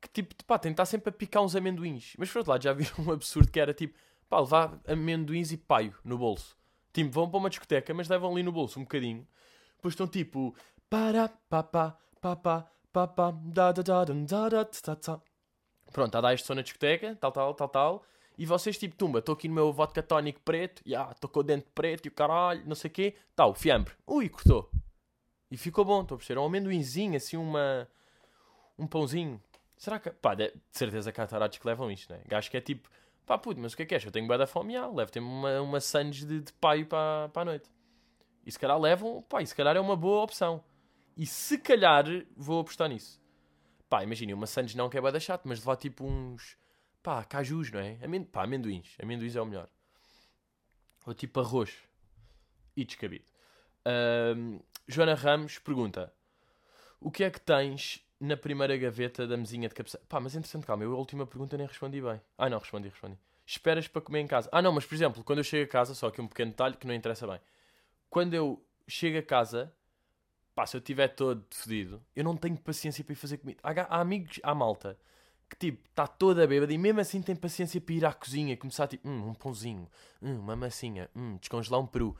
Que 0.00 0.08
tipo, 0.08 0.34
pá, 0.44 0.60
estar 0.62 0.84
sempre 0.84 1.10
a 1.10 1.12
picar 1.12 1.42
uns 1.42 1.54
amendoins. 1.54 2.14
Mas 2.18 2.30
por 2.30 2.38
outro 2.38 2.50
lado, 2.50 2.62
já 2.62 2.72
viram 2.72 2.92
um 3.06 3.12
absurdo 3.12 3.50
que 3.50 3.60
era 3.60 3.72
tipo 3.72 3.96
pá, 4.28 4.40
levar 4.40 4.78
amendoins 4.86 5.52
e 5.52 5.56
paio 5.56 5.94
no 6.04 6.18
bolso. 6.18 6.56
Tipo, 6.92 7.10
vão 7.10 7.30
para 7.30 7.38
uma 7.38 7.50
discoteca, 7.50 7.94
mas 7.94 8.08
levam 8.08 8.32
ali 8.32 8.42
no 8.42 8.52
bolso 8.52 8.78
um 8.78 8.82
bocadinho. 8.82 9.26
Depois 9.76 9.94
estão 9.94 10.06
tipo, 10.06 10.54
para, 10.90 11.28
papá, 11.48 11.96
papá, 12.20 12.66
papá, 12.92 13.30
da, 13.30 13.72
da, 13.72 13.82
da, 13.82 14.04
da, 14.04 14.14
da, 14.14 14.48
da, 14.48 14.94
da. 14.94 15.20
Pronto, 15.92 16.14
a 16.16 16.20
dar 16.20 16.34
este 16.34 16.46
som 16.46 16.54
na 16.54 16.62
discoteca, 16.62 17.16
tal, 17.16 17.32
tal, 17.32 17.54
tal, 17.54 17.68
tal. 17.68 18.04
E 18.36 18.46
vocês, 18.46 18.78
tipo, 18.78 18.94
tumba, 18.94 19.18
estou 19.18 19.32
aqui 19.32 19.48
no 19.48 19.54
meu 19.54 19.72
vodka 19.72 20.02
tónico 20.02 20.40
preto, 20.44 20.82
já, 20.84 20.90
yeah, 20.90 21.12
estou 21.12 21.28
com 21.28 21.40
o 21.40 21.42
dente 21.42 21.66
preto 21.74 22.06
e 22.06 22.08
o 22.08 22.12
caralho, 22.12 22.62
não 22.66 22.74
sei 22.74 22.90
o 22.90 22.92
quê. 22.92 23.16
Tal, 23.34 23.54
fiambre. 23.54 23.94
Ui, 24.06 24.28
cortou. 24.28 24.70
E 25.50 25.56
ficou 25.56 25.84
bom, 25.84 26.02
estou 26.02 26.16
a 26.16 26.18
perceber. 26.18 26.40
Um 26.40 26.44
amendoinzinho, 26.44 27.16
assim, 27.16 27.36
uma... 27.36 27.88
Um 28.78 28.86
pãozinho. 28.86 29.42
Será 29.76 29.98
que... 29.98 30.10
Pá, 30.10 30.34
de 30.34 30.52
certeza 30.70 31.12
que 31.12 31.20
há 31.20 31.26
tarados 31.26 31.58
que 31.58 31.66
levam 31.66 31.90
isto, 31.90 32.12
né? 32.12 32.22
Gajo 32.26 32.50
que 32.50 32.56
é 32.56 32.60
tipo 32.60 32.88
Pá, 33.28 33.36
puto, 33.36 33.60
mas 33.60 33.74
o 33.74 33.76
que 33.76 33.82
é 33.82 33.86
que 33.86 33.94
és? 33.94 34.02
Eu 34.02 34.10
tenho 34.10 34.26
bué 34.26 34.38
da 34.38 34.46
fome, 34.46 34.72
já. 34.72 34.86
Levo-te 34.86 35.18
uma, 35.18 35.60
uma 35.60 35.80
sandes 35.80 36.24
de, 36.24 36.40
de 36.40 36.50
paio 36.54 36.86
para, 36.86 37.28
para 37.28 37.42
a 37.42 37.44
noite. 37.44 37.70
E 38.46 38.50
se 38.50 38.58
calhar 38.58 38.80
levam, 38.80 39.20
pá, 39.20 39.42
e 39.42 39.46
se 39.46 39.54
calhar 39.54 39.76
é 39.76 39.80
uma 39.80 39.94
boa 39.94 40.22
opção. 40.22 40.64
E 41.14 41.26
se 41.26 41.58
calhar 41.58 42.06
vou 42.34 42.60
apostar 42.60 42.88
nisso. 42.88 43.20
Pá, 43.86 44.02
imagina, 44.02 44.34
uma 44.34 44.46
sandes 44.46 44.74
não 44.74 44.88
que 44.88 44.96
é 44.96 45.00
bué 45.00 45.12
da 45.12 45.20
chato, 45.20 45.46
mas 45.46 45.58
levar 45.58 45.76
tipo 45.76 46.06
uns, 46.06 46.56
pá, 47.02 47.22
cajus, 47.22 47.70
não 47.70 47.80
é? 47.80 47.98
Amend 48.02 48.28
pá, 48.28 48.44
amendoins. 48.44 48.96
Amendoins 48.98 49.36
é 49.36 49.42
o 49.42 49.44
melhor. 49.44 49.68
Ou 51.04 51.12
tipo 51.12 51.38
arroz. 51.40 51.76
E 52.74 52.82
descabido. 52.82 53.26
Um, 53.86 54.58
Joana 54.88 55.14
Ramos 55.14 55.58
pergunta: 55.58 56.10
O 56.98 57.10
que 57.10 57.22
é 57.22 57.30
que 57.30 57.40
tens 57.40 58.02
na 58.18 58.36
primeira 58.36 58.76
gaveta 58.76 59.26
da 59.26 59.36
mesinha 59.36 59.68
de 59.68 59.74
cabeceira. 59.74 60.04
Pá, 60.08 60.18
mas 60.18 60.34
entretanto, 60.34 60.66
calma, 60.66 60.82
eu 60.82 60.92
a 60.94 60.96
última 60.96 61.26
pergunta 61.26 61.56
nem 61.56 61.66
respondi 61.66 62.00
bem. 62.00 62.20
Ah, 62.36 62.48
não, 62.48 62.58
respondi, 62.58 62.88
respondi. 62.88 63.16
Esperas 63.46 63.86
para 63.86 64.02
comer 64.02 64.20
em 64.20 64.26
casa. 64.26 64.48
Ah, 64.50 64.60
não, 64.60 64.72
mas 64.72 64.84
por 64.84 64.94
exemplo, 64.94 65.22
quando 65.22 65.38
eu 65.38 65.44
chego 65.44 65.64
a 65.64 65.68
casa, 65.68 65.94
só 65.94 66.08
aqui 66.08 66.20
um 66.20 66.26
pequeno 66.26 66.50
detalhe 66.50 66.76
que 66.76 66.86
não 66.86 66.94
interessa 66.94 67.26
bem. 67.26 67.38
Quando 68.10 68.34
eu 68.34 68.62
chego 68.88 69.18
a 69.18 69.22
casa, 69.22 69.72
pá, 70.54 70.66
se 70.66 70.76
eu 70.76 70.80
estiver 70.80 71.08
todo 71.08 71.44
fedido, 71.50 72.02
eu 72.16 72.24
não 72.24 72.36
tenho 72.36 72.56
paciência 72.56 73.04
para 73.04 73.12
ir 73.12 73.16
fazer 73.16 73.38
comida. 73.38 73.60
Há, 73.62 73.96
há 73.96 74.00
amigos, 74.00 74.40
há 74.42 74.54
malta, 74.54 74.98
que 75.48 75.56
tipo, 75.56 75.86
está 75.88 76.06
toda 76.06 76.46
bêbada 76.46 76.72
e 76.72 76.78
mesmo 76.78 77.00
assim 77.00 77.22
tem 77.22 77.36
paciência 77.36 77.80
para 77.80 77.94
ir 77.94 78.04
à 78.04 78.12
cozinha 78.12 78.54
e 78.54 78.56
começar 78.56 78.88
tipo, 78.88 79.08
hum, 79.08 79.28
um 79.28 79.34
pãozinho, 79.34 79.88
hum, 80.20 80.40
uma 80.40 80.56
massinha, 80.56 81.08
hum, 81.14 81.36
descongelar 81.36 81.80
um 81.80 81.86
peru. 81.86 82.16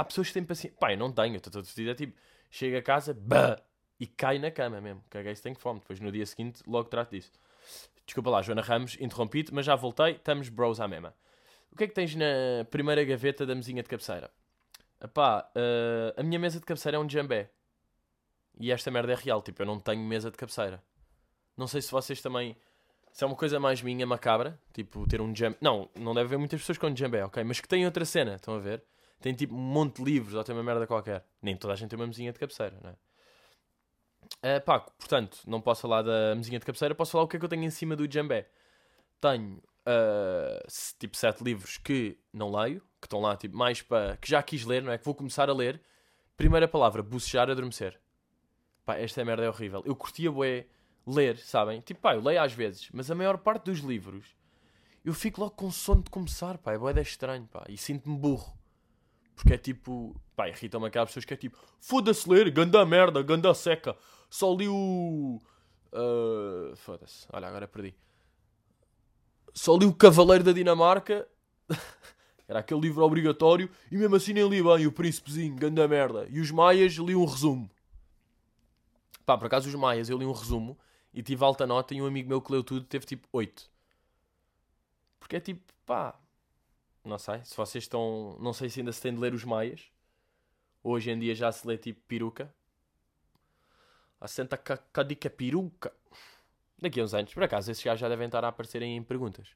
Há 0.00 0.04
pessoas 0.04 0.28
que 0.28 0.32
têm 0.32 0.44
paciência. 0.44 0.74
Pá, 0.80 0.94
eu 0.94 0.96
não 0.96 1.12
tenho, 1.12 1.36
estou 1.36 1.52
todo 1.52 1.66
fedido. 1.66 1.90
É 1.90 1.94
tipo, 1.94 2.18
chego 2.50 2.74
a 2.78 2.80
casa, 2.80 3.12
bah, 3.12 3.60
e 4.00 4.06
cai 4.06 4.38
na 4.38 4.50
cama 4.50 4.80
mesmo. 4.80 5.04
Caguei 5.10 5.36
se 5.36 5.42
tenho 5.42 5.54
fome. 5.54 5.78
Depois 5.80 6.00
no 6.00 6.10
dia 6.10 6.24
seguinte 6.24 6.62
logo 6.66 6.88
trato 6.88 7.10
disso. 7.10 7.30
Desculpa 8.06 8.30
lá, 8.30 8.40
Joana 8.40 8.62
Ramos, 8.62 8.96
interrompi-te, 8.98 9.52
mas 9.52 9.66
já 9.66 9.76
voltei. 9.76 10.12
Estamos 10.12 10.48
bros 10.48 10.80
à 10.80 10.88
mesma. 10.88 11.14
O 11.70 11.76
que 11.76 11.84
é 11.84 11.86
que 11.86 11.92
tens 11.92 12.14
na 12.14 12.64
primeira 12.70 13.04
gaveta 13.04 13.44
da 13.44 13.54
mesinha 13.54 13.82
de 13.82 13.90
cabeceira? 13.90 14.30
Epá, 15.04 15.46
uh, 15.54 16.18
a 16.18 16.22
minha 16.22 16.38
mesa 16.38 16.58
de 16.58 16.64
cabeceira 16.64 16.96
é 16.96 17.00
um 17.00 17.06
jambé. 17.06 17.50
E 18.58 18.72
esta 18.72 18.90
merda 18.90 19.12
é 19.12 19.16
real, 19.16 19.42
tipo, 19.42 19.60
eu 19.60 19.66
não 19.66 19.78
tenho 19.78 20.02
mesa 20.02 20.30
de 20.30 20.36
cabeceira. 20.38 20.82
Não 21.58 21.66
sei 21.66 21.82
se 21.82 21.90
vocês 21.92 22.22
também 22.22 22.56
Isso 23.12 23.22
é 23.22 23.26
uma 23.26 23.36
coisa 23.36 23.60
mais 23.60 23.82
minha, 23.82 24.06
macabra. 24.06 24.58
Tipo, 24.72 25.06
ter 25.06 25.20
um 25.20 25.36
jam. 25.36 25.54
Não, 25.60 25.90
não 25.94 26.14
deve 26.14 26.28
haver 26.28 26.38
muitas 26.38 26.58
pessoas 26.60 26.78
com 26.78 26.90
djembe, 26.90 27.20
ok? 27.20 27.44
Mas 27.44 27.60
que 27.60 27.68
têm 27.68 27.84
outra 27.84 28.06
cena, 28.06 28.36
estão 28.36 28.54
a 28.54 28.58
ver? 28.58 28.82
Tem 29.20 29.34
tipo 29.34 29.54
um 29.54 29.58
monte 29.58 29.96
de 29.96 30.04
livros 30.04 30.34
ou 30.34 30.42
tem 30.42 30.54
uma 30.54 30.64
merda 30.64 30.86
qualquer. 30.86 31.24
Nem 31.42 31.56
toda 31.56 31.74
a 31.74 31.76
gente 31.76 31.90
tem 31.90 31.98
uma 31.98 32.06
mesinha 32.06 32.32
de 32.32 32.38
cabeceira, 32.38 32.76
não 32.82 32.90
é? 32.90 34.56
Uh, 34.56 34.60
pá, 34.64 34.80
portanto, 34.80 35.38
não 35.46 35.60
posso 35.60 35.82
falar 35.82 36.02
da 36.02 36.34
mesinha 36.34 36.58
de 36.58 36.64
cabeceira, 36.64 36.94
posso 36.94 37.12
falar 37.12 37.24
o 37.24 37.28
que 37.28 37.36
é 37.36 37.38
que 37.38 37.44
eu 37.44 37.48
tenho 37.48 37.64
em 37.64 37.70
cima 37.70 37.94
do 37.94 38.08
djembe. 38.08 38.46
Tenho 39.20 39.56
uh, 39.56 40.66
tipo 40.98 41.16
sete 41.16 41.44
livros 41.44 41.76
que 41.78 42.18
não 42.32 42.50
leio, 42.50 42.80
que 43.00 43.06
estão 43.06 43.20
lá 43.20 43.36
tipo 43.36 43.56
mais 43.56 43.82
para. 43.82 44.16
que 44.16 44.30
já 44.30 44.42
quis 44.42 44.64
ler, 44.64 44.82
não 44.82 44.92
é? 44.92 44.98
Que 44.98 45.04
vou 45.04 45.14
começar 45.14 45.50
a 45.50 45.52
ler. 45.52 45.80
Primeira 46.36 46.66
palavra, 46.66 47.02
bocejar, 47.02 47.50
adormecer. 47.50 48.00
Pá, 48.86 48.96
esta 48.96 49.22
merda 49.24 49.44
é 49.44 49.48
horrível. 49.48 49.82
Eu 49.84 49.94
curtia 49.94 50.32
bué 50.32 50.66
ler, 51.06 51.36
sabem? 51.38 51.80
Tipo, 51.80 52.00
pá, 52.00 52.14
eu 52.14 52.22
leio 52.22 52.40
às 52.42 52.52
vezes, 52.52 52.88
mas 52.92 53.10
a 53.10 53.14
maior 53.14 53.36
parte 53.38 53.64
dos 53.64 53.80
livros 53.80 54.34
eu 55.04 55.14
fico 55.14 55.40
logo 55.40 55.54
com 55.54 55.70
sono 55.70 56.02
de 56.02 56.10
começar, 56.10 56.58
pá, 56.58 56.72
é 56.72 56.78
bué 56.78 56.98
estranho, 57.00 57.46
pá, 57.46 57.64
e 57.68 57.76
sinto-me 57.76 58.16
burro. 58.16 58.59
Porque 59.40 59.54
é 59.54 59.58
tipo, 59.58 60.14
pá, 60.36 60.50
irritam-me 60.50 60.86
aquelas 60.86 61.08
pessoas 61.08 61.24
que 61.24 61.32
é 61.32 61.36
tipo, 61.36 61.56
foda-se 61.80 62.28
ler, 62.28 62.50
ganda 62.50 62.84
merda, 62.84 63.22
ganda 63.22 63.54
seca, 63.54 63.96
só 64.28 64.54
li 64.54 64.68
o. 64.68 65.40
Uh, 65.90 66.76
foda-se, 66.76 67.26
olha, 67.32 67.48
agora 67.48 67.66
perdi. 67.66 67.94
Só 69.54 69.74
li 69.78 69.86
o 69.86 69.94
Cavaleiro 69.94 70.44
da 70.44 70.52
Dinamarca, 70.52 71.26
era 72.46 72.58
aquele 72.58 72.82
livro 72.82 73.02
obrigatório, 73.02 73.70
e 73.90 73.96
mesmo 73.96 74.14
assim 74.16 74.34
nem 74.34 74.46
li 74.46 74.62
bem 74.62 74.86
o 74.86 74.92
Príncipezinho, 74.92 75.56
ganda 75.56 75.88
merda. 75.88 76.26
E 76.28 76.38
os 76.38 76.50
Maias 76.50 76.92
li 76.92 77.16
um 77.16 77.24
resumo. 77.24 77.70
Pá, 79.24 79.38
por 79.38 79.46
acaso 79.46 79.70
os 79.70 79.74
Maias 79.74 80.10
eu 80.10 80.18
li 80.18 80.26
um 80.26 80.32
resumo 80.32 80.78
e 81.14 81.22
tive 81.22 81.42
alta 81.42 81.66
nota 81.66 81.94
e 81.94 82.02
um 82.02 82.06
amigo 82.06 82.28
meu 82.28 82.42
que 82.42 82.52
leu 82.52 82.62
tudo 82.62 82.84
teve 82.84 83.06
tipo 83.06 83.26
8. 83.32 83.70
Porque 85.18 85.36
é 85.36 85.40
tipo, 85.40 85.62
pá, 85.86 86.14
não 87.04 87.18
sei, 87.18 87.40
se 87.44 87.56
vocês 87.56 87.84
estão, 87.84 88.36
não 88.40 88.52
sei 88.52 88.68
se 88.68 88.80
ainda 88.80 88.92
se 88.92 89.00
tem 89.00 89.14
de 89.14 89.20
ler 89.20 89.34
os 89.34 89.44
Maias. 89.44 89.90
Hoje 90.82 91.10
em 91.10 91.18
dia 91.18 91.34
já 91.34 91.50
se 91.52 91.66
lê 91.66 91.76
tipo 91.76 92.00
peruca. 92.06 92.52
Assenta 94.20 94.56
cadica 94.56 95.28
peruca. 95.30 95.92
Daqui 96.78 97.00
a 97.00 97.04
uns 97.04 97.12
anos, 97.12 97.32
por 97.34 97.42
acaso, 97.42 97.70
esses 97.70 97.82
gajos 97.82 98.00
já 98.00 98.08
devem 98.08 98.26
estar 98.26 98.44
a 98.44 98.48
aparecerem 98.48 98.96
em 98.96 99.02
perguntas. 99.02 99.48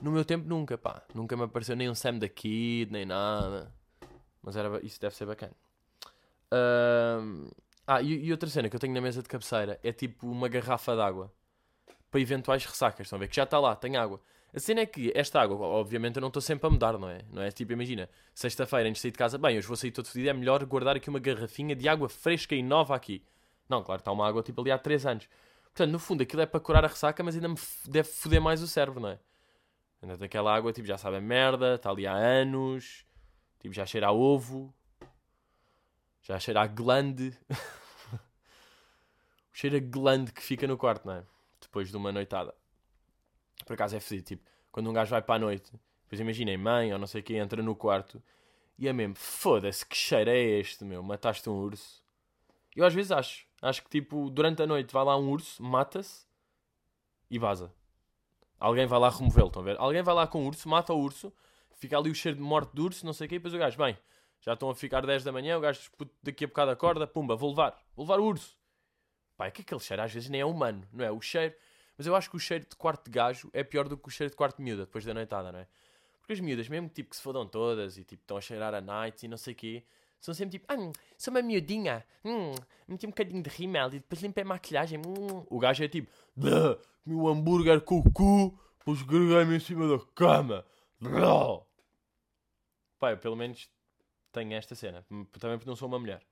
No 0.00 0.10
meu 0.10 0.24
tempo 0.24 0.46
nunca, 0.48 0.76
pá. 0.76 1.02
Nunca 1.14 1.36
me 1.36 1.44
apareceu 1.44 1.76
nem 1.76 1.88
um 1.88 1.94
Sam 1.94 2.18
da 2.18 2.28
Kid, 2.28 2.90
nem 2.92 3.06
nada. 3.06 3.72
Mas 4.42 4.56
era, 4.56 4.84
isso 4.84 5.00
deve 5.00 5.14
ser 5.14 5.26
bacana. 5.26 5.54
Um, 6.52 7.48
ah, 7.86 8.02
e, 8.02 8.26
e, 8.26 8.32
outra 8.32 8.48
cena 8.48 8.68
que 8.68 8.76
eu 8.76 8.80
tenho 8.80 8.92
na 8.92 9.00
mesa 9.00 9.22
de 9.22 9.28
cabeceira 9.28 9.80
é 9.82 9.92
tipo 9.92 10.26
uma 10.26 10.48
garrafa 10.48 10.94
de 10.94 11.00
água. 11.00 11.32
Para 12.10 12.20
eventuais 12.20 12.64
ressacas, 12.64 13.06
estão 13.06 13.16
a 13.16 13.20
ver? 13.20 13.28
Que 13.28 13.36
já 13.36 13.44
está 13.44 13.58
lá, 13.58 13.74
tem 13.74 13.96
água. 13.96 14.20
A 14.54 14.60
cena 14.60 14.82
é 14.82 14.86
que 14.86 15.10
esta 15.14 15.40
água, 15.40 15.56
obviamente, 15.66 16.16
eu 16.16 16.20
não 16.20 16.28
estou 16.28 16.42
sempre 16.42 16.66
a 16.66 16.70
mudar, 16.70 16.98
não 16.98 17.08
é? 17.08 17.20
Não 17.30 17.40
é 17.42 17.50
tipo, 17.50 17.72
imagina, 17.72 18.08
sexta-feira 18.34 18.86
antes 18.88 18.98
de 18.98 19.02
sair 19.02 19.10
de 19.12 19.18
casa, 19.18 19.38
bem, 19.38 19.56
hoje 19.56 19.66
vou 19.66 19.76
sair 19.76 19.90
todo 19.90 20.06
fedido, 20.06 20.28
é 20.28 20.32
melhor 20.34 20.62
guardar 20.66 20.96
aqui 20.96 21.08
uma 21.08 21.18
garrafinha 21.18 21.74
de 21.74 21.88
água 21.88 22.08
fresca 22.08 22.54
e 22.54 22.62
nova 22.62 22.94
aqui. 22.94 23.24
Não, 23.66 23.82
claro, 23.82 24.00
está 24.00 24.12
uma 24.12 24.28
água 24.28 24.42
tipo 24.42 24.60
ali 24.60 24.70
há 24.70 24.78
3 24.78 25.06
anos. 25.06 25.28
Portanto, 25.64 25.90
no 25.90 25.98
fundo, 25.98 26.22
aquilo 26.22 26.42
é 26.42 26.46
para 26.46 26.60
curar 26.60 26.84
a 26.84 26.88
ressaca, 26.88 27.22
mas 27.22 27.34
ainda 27.34 27.48
me 27.48 27.56
deve 27.88 28.08
foder 28.08 28.42
mais 28.42 28.62
o 28.62 28.68
cérebro, 28.68 29.00
não 29.00 29.08
é? 29.08 29.18
Ainda 30.02 30.18
tem 30.18 30.26
aquela 30.26 30.54
água, 30.54 30.70
tipo, 30.72 30.86
já 30.86 30.98
sabe 30.98 31.16
a 31.16 31.20
merda, 31.20 31.76
está 31.76 31.88
ali 31.90 32.06
há 32.06 32.12
anos, 32.12 33.06
tipo, 33.58 33.74
já 33.74 33.86
cheira 33.86 34.08
a 34.08 34.12
ovo, 34.12 34.74
já 36.22 36.38
cheira 36.38 36.60
a 36.60 36.66
glande. 36.66 37.34
o 38.12 38.18
cheiro 39.54 39.76
a 39.76 39.80
glande 39.80 40.32
que 40.32 40.42
fica 40.42 40.66
no 40.66 40.76
quarto, 40.76 41.06
não 41.06 41.14
é? 41.14 41.24
Depois 41.58 41.88
de 41.88 41.96
uma 41.96 42.12
noitada. 42.12 42.54
Por 43.64 43.74
acaso 43.74 43.96
é 43.96 44.00
fedido, 44.00 44.26
tipo, 44.26 44.50
quando 44.70 44.88
um 44.90 44.92
gajo 44.92 45.10
vai 45.10 45.22
para 45.22 45.36
a 45.36 45.38
noite, 45.38 45.72
depois 46.04 46.20
imaginem, 46.20 46.56
mãe 46.56 46.92
ou 46.92 46.98
não 46.98 47.06
sei 47.06 47.22
quem 47.22 47.38
entra 47.38 47.62
no 47.62 47.74
quarto 47.74 48.22
e 48.78 48.88
é 48.88 48.92
mesmo, 48.92 49.14
foda-se, 49.14 49.86
que 49.86 49.96
cheiro 49.96 50.30
é 50.30 50.38
este, 50.38 50.84
meu? 50.84 51.02
Mataste 51.02 51.48
um 51.48 51.54
urso. 51.54 52.02
Eu 52.74 52.84
às 52.84 52.94
vezes 52.94 53.12
acho, 53.12 53.46
acho 53.60 53.82
que 53.82 53.90
tipo, 53.90 54.30
durante 54.30 54.62
a 54.62 54.66
noite 54.66 54.92
vai 54.92 55.04
lá 55.04 55.16
um 55.16 55.30
urso, 55.30 55.62
mata-se 55.62 56.26
e 57.30 57.38
vaza. 57.38 57.72
Alguém 58.58 58.86
vai 58.86 58.98
lá 58.98 59.10
removê-lo, 59.10 59.48
estão 59.48 59.62
a 59.62 59.64
ver? 59.64 59.76
Alguém 59.78 60.02
vai 60.02 60.14
lá 60.14 60.26
com 60.26 60.42
o 60.42 60.46
urso, 60.46 60.68
mata 60.68 60.92
o 60.92 60.98
urso, 60.98 61.32
fica 61.74 61.98
ali 61.98 62.10
o 62.10 62.14
cheiro 62.14 62.36
de 62.36 62.42
morte 62.42 62.72
do 62.74 62.84
urso, 62.84 63.04
não 63.04 63.12
sei 63.12 63.26
o 63.26 63.28
quê, 63.28 63.36
e 63.36 63.38
depois 63.38 63.54
o 63.54 63.58
gajo, 63.58 63.76
bem, 63.76 63.96
já 64.40 64.54
estão 64.54 64.70
a 64.70 64.74
ficar 64.74 65.04
10 65.06 65.24
da 65.24 65.32
manhã, 65.32 65.56
o 65.56 65.60
gajo 65.60 65.80
daqui 66.22 66.44
a 66.44 66.48
bocado 66.48 66.70
acorda, 66.70 67.06
pumba, 67.06 67.36
vou 67.36 67.50
levar, 67.50 67.80
vou 67.94 68.04
levar 68.04 68.20
o 68.20 68.24
urso. 68.24 68.56
Pá, 69.36 69.46
é 69.46 69.50
que 69.50 69.62
aquele 69.62 69.80
cheiro 69.80 70.02
às 70.02 70.12
vezes 70.12 70.28
nem 70.28 70.40
é 70.40 70.44
humano, 70.44 70.86
não 70.92 71.04
é? 71.04 71.10
O 71.10 71.20
cheiro 71.20 71.54
mas 71.96 72.06
eu 72.06 72.14
acho 72.14 72.30
que 72.30 72.36
o 72.36 72.38
cheiro 72.38 72.66
de 72.68 72.76
quarto 72.76 73.04
de 73.04 73.10
gajo 73.10 73.50
é 73.52 73.62
pior 73.62 73.88
do 73.88 73.96
que 73.96 74.08
o 74.08 74.10
cheiro 74.10 74.30
de 74.30 74.36
quarto 74.36 74.56
de 74.56 74.62
miúda, 74.62 74.84
depois 74.84 75.04
da 75.04 75.14
noitada, 75.14 75.52
não 75.52 75.58
é? 75.60 75.68
Porque 76.20 76.32
as 76.32 76.40
miúdas, 76.40 76.68
mesmo 76.68 76.88
tipo 76.88 77.10
que 77.10 77.16
se 77.16 77.22
fodam 77.22 77.46
todas 77.46 77.98
e 77.98 78.04
tipo 78.04 78.22
estão 78.22 78.36
a 78.36 78.40
cheirar 78.40 78.74
a 78.74 78.80
night 78.80 79.24
e 79.24 79.28
não 79.28 79.36
sei 79.36 79.52
o 79.52 79.56
quê, 79.56 79.84
são 80.20 80.32
sempre 80.32 80.58
tipo, 80.58 80.72
ah, 80.72 80.76
sou 81.18 81.34
uma 81.34 81.42
miudinha, 81.42 82.06
hum, 82.24 82.52
meti 82.86 83.06
um 83.06 83.10
bocadinho 83.10 83.42
de 83.42 83.50
rímel 83.50 83.88
e 83.88 83.98
depois 83.98 84.22
limpei 84.22 84.44
a 84.44 84.46
maquilhagem. 84.46 85.00
Hum. 85.00 85.44
O 85.50 85.58
gajo 85.58 85.82
é 85.82 85.88
tipo, 85.88 86.08
comi 87.04 87.16
o 87.16 87.28
hambúrguer 87.28 87.80
com 87.80 87.98
o 87.98 88.12
cu, 88.12 88.56
depois 88.78 89.02
greguei-me 89.02 89.56
em 89.56 89.60
cima 89.60 89.88
da 89.88 90.04
cama. 90.14 90.64
Blá. 91.00 91.60
Pá, 93.00 93.10
eu 93.10 93.18
pelo 93.18 93.34
menos 93.34 93.68
tenho 94.30 94.52
esta 94.54 94.76
cena, 94.76 95.04
também 95.40 95.58
porque 95.58 95.68
não 95.68 95.74
sou 95.74 95.88
uma 95.88 95.98
mulher. 95.98 96.22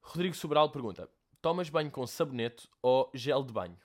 Rodrigo 0.00 0.36
Sobral 0.36 0.70
pergunta: 0.70 1.10
Tomas 1.42 1.68
banho 1.68 1.90
com 1.90 2.06
sabonete 2.06 2.68
ou 2.80 3.10
gel 3.12 3.42
de 3.42 3.52
banho? 3.52 3.76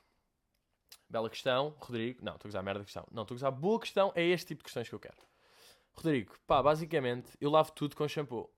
Bela 1.14 1.30
questão, 1.30 1.76
Rodrigo. 1.78 2.26
Não, 2.26 2.34
estou 2.34 2.48
a 2.48 2.50
usar 2.50 2.64
merda 2.64 2.84
questão. 2.84 3.06
Não, 3.12 3.22
estou 3.22 3.36
a 3.36 3.38
usar 3.38 3.52
boa 3.52 3.80
questão. 3.80 4.12
É 4.16 4.24
este 4.24 4.48
tipo 4.48 4.62
de 4.62 4.64
questões 4.64 4.90
que 4.90 4.96
eu 4.96 5.00
quero. 5.00 5.18
Rodrigo, 5.94 6.34
pá, 6.48 6.60
basicamente 6.64 7.38
eu 7.40 7.52
lavo 7.52 7.72
tudo 7.72 7.96
com 7.96 8.08
shampoo. 8.08 8.52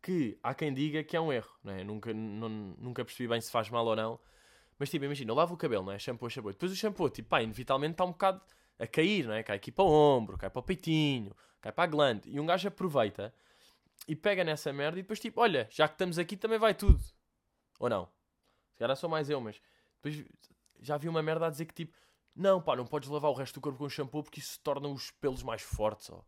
Que 0.00 0.38
há 0.42 0.54
quem 0.54 0.72
diga 0.72 1.04
que 1.04 1.14
é 1.14 1.20
um 1.20 1.30
erro, 1.30 1.50
não 1.62 1.74
é? 1.74 1.84
Nunca, 1.84 2.14
nunca 2.14 3.04
percebi 3.04 3.28
bem 3.28 3.38
se 3.42 3.50
faz 3.50 3.68
mal 3.68 3.84
ou 3.84 3.94
não. 3.94 4.18
Mas 4.78 4.88
tipo, 4.88 5.04
imagina, 5.04 5.30
eu 5.30 5.34
lavo 5.34 5.52
o 5.52 5.56
cabelo, 5.58 5.84
não 5.84 5.92
é? 5.92 5.98
Shampoo, 5.98 6.30
shampoo. 6.30 6.52
Depois 6.52 6.72
o 6.72 6.74
shampoo, 6.74 7.10
tipo, 7.10 7.28
pá, 7.28 7.42
inevitavelmente 7.42 7.92
está 7.92 8.04
um 8.06 8.12
bocado 8.12 8.40
a 8.78 8.86
cair, 8.86 9.26
não 9.26 9.34
é? 9.34 9.42
Cai 9.42 9.56
aqui 9.56 9.70
para 9.70 9.84
o 9.84 9.90
ombro, 9.90 10.38
cai 10.38 10.48
para 10.48 10.60
o 10.60 10.62
peitinho, 10.62 11.36
cai 11.60 11.70
para 11.70 11.84
a 11.84 11.86
glande. 11.86 12.30
E 12.30 12.40
um 12.40 12.46
gajo 12.46 12.66
aproveita 12.66 13.34
e 14.06 14.16
pega 14.16 14.42
nessa 14.42 14.72
merda 14.72 14.98
e 14.98 15.02
depois 15.02 15.20
tipo, 15.20 15.38
olha, 15.38 15.68
já 15.70 15.86
que 15.86 15.96
estamos 15.96 16.18
aqui 16.18 16.34
também 16.34 16.58
vai 16.58 16.72
tudo. 16.72 17.04
Ou 17.78 17.90
não? 17.90 18.08
Se 18.72 18.78
calhar 18.78 18.96
sou 18.96 19.10
mais 19.10 19.28
eu, 19.28 19.38
mas 19.38 19.60
depois 19.96 20.24
já 20.80 20.96
vi 20.96 21.08
uma 21.08 21.22
merda 21.22 21.46
a 21.46 21.50
dizer 21.50 21.64
que 21.66 21.74
tipo, 21.74 21.96
não, 22.34 22.60
pá, 22.60 22.76
não 22.76 22.86
podes 22.86 23.08
lavar 23.08 23.30
o 23.30 23.34
resto 23.34 23.54
do 23.54 23.60
corpo 23.60 23.78
com 23.78 23.88
shampoo 23.88 24.22
porque 24.22 24.40
isso 24.40 24.60
torna 24.62 24.88
os 24.88 25.10
pelos 25.10 25.42
mais 25.42 25.62
fortes, 25.62 26.10
ó. 26.10 26.22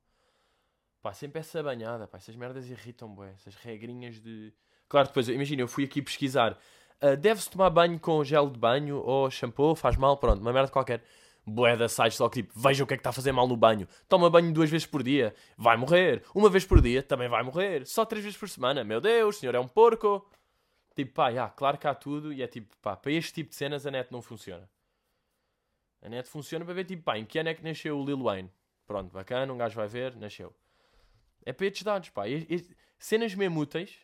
Pá, 1.03 1.13
sempre 1.15 1.41
essa 1.41 1.63
banhada, 1.63 2.07
pá, 2.07 2.19
essas 2.19 2.37
merdas 2.37 2.69
irritam, 2.69 3.15
bué, 3.15 3.33
essas 3.33 3.55
regrinhas 3.55 4.21
de... 4.21 4.53
Claro, 4.89 5.09
depois, 5.09 5.29
imagina, 5.29 5.63
eu 5.63 5.69
fui 5.69 5.85
aqui 5.85 6.03
pesquisar, 6.03 6.59
uh, 7.03 7.17
deve-se 7.17 7.49
tomar 7.49 7.71
banho 7.71 7.99
com 7.99 8.23
gel 8.25 8.51
de 8.51 8.59
banho 8.59 8.99
ou 8.99 9.31
shampoo, 9.31 9.75
faz 9.75 9.97
mal, 9.97 10.17
pronto, 10.17 10.41
uma 10.41 10.53
merda 10.53 10.71
qualquer. 10.71 11.03
Bué 11.47 11.75
da 11.75 11.89
sites 11.89 12.19
logo 12.19 12.35
tipo, 12.35 12.53
veja 12.55 12.85
o 12.85 12.87
que 12.87 12.95
é 12.95 12.97
que 12.97 13.01
está 13.01 13.11
a 13.11 13.15
fazer 13.15 13.33
mal 13.33 13.49
no 13.49 13.57
banho. 13.57 13.89
Toma 14.09 14.29
banho 14.29 14.53
duas 14.53 14.69
vezes 14.69 14.87
por 14.87 15.03
dia, 15.03 15.35
vai 15.57 15.77
morrer. 15.77 16.23
Uma 16.35 16.51
vez 16.51 16.67
por 16.67 16.83
dia, 16.83 17.03
também 17.03 17.29
vai 17.29 17.43
morrer. 17.43 17.87
Só 17.87 18.05
três 18.05 18.23
vezes 18.23 18.39
por 18.39 18.49
semana, 18.49 18.85
meu 18.85 19.01
Deus, 19.01 19.37
o 19.37 19.39
senhor 19.41 19.55
é 19.55 19.59
um 19.59 19.67
porco. 19.67 20.29
Tipo, 21.01 21.15
pá, 21.15 21.31
yeah, 21.31 21.51
claro 21.51 21.79
que 21.79 21.87
há 21.87 21.95
tudo 21.95 22.31
e 22.31 22.43
é 22.43 22.47
tipo, 22.47 22.77
pá, 22.83 22.95
para 22.95 23.11
este 23.11 23.33
tipo 23.33 23.49
de 23.49 23.57
cenas 23.57 23.87
a 23.87 23.91
net 23.91 24.13
não 24.13 24.21
funciona. 24.21 24.69
A 26.03 26.11
net 26.11 26.29
funciona 26.29 26.63
para 26.63 26.75
ver, 26.75 26.85
tipo, 26.85 27.03
pá, 27.03 27.17
em 27.17 27.25
que 27.25 27.39
ano 27.39 27.49
é 27.49 27.55
que 27.55 27.63
nasceu 27.63 27.99
o 27.99 28.05
Lil 28.05 28.23
Wayne? 28.23 28.53
Pronto, 28.87 29.11
bacana, 29.11 29.51
um 29.51 29.57
gajo 29.57 29.77
vai 29.77 29.89
ver, 29.89 30.15
nasceu. 30.17 30.55
É 31.43 31.55
para 31.55 31.67
estes 31.67 31.85
dados, 31.85 32.11
pá. 32.11 32.29
E, 32.29 32.47
e, 32.51 32.77
cenas 32.99 33.35
mesmo 33.35 33.61
úteis. 33.61 33.99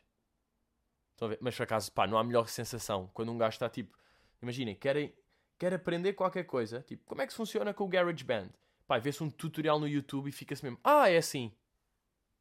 Estão 1.13 1.27
a 1.27 1.29
ver? 1.33 1.39
Mas 1.43 1.55
por 1.55 1.65
acaso, 1.65 1.93
pá, 1.93 2.07
não 2.07 2.17
há 2.17 2.25
melhor 2.25 2.49
sensação 2.49 3.11
quando 3.13 3.31
um 3.31 3.37
gajo 3.37 3.57
está 3.57 3.69
tipo, 3.69 3.95
imaginem, 4.41 4.75
querem, 4.75 5.15
quer 5.59 5.75
aprender 5.75 6.15
qualquer 6.15 6.45
coisa, 6.45 6.81
tipo, 6.81 7.05
como 7.05 7.21
é 7.21 7.27
que 7.27 7.35
funciona 7.35 7.75
com 7.75 7.85
o 7.85 7.89
GarageBand? 7.89 8.49
Pá, 8.87 8.99
vê-se 8.99 9.23
um 9.23 9.29
tutorial 9.29 9.79
no 9.79 9.87
YouTube 9.87 10.29
e 10.29 10.33
fica-se 10.33 10.65
mesmo, 10.65 10.81
ah, 10.83 11.11
é 11.11 11.19
assim. 11.19 11.53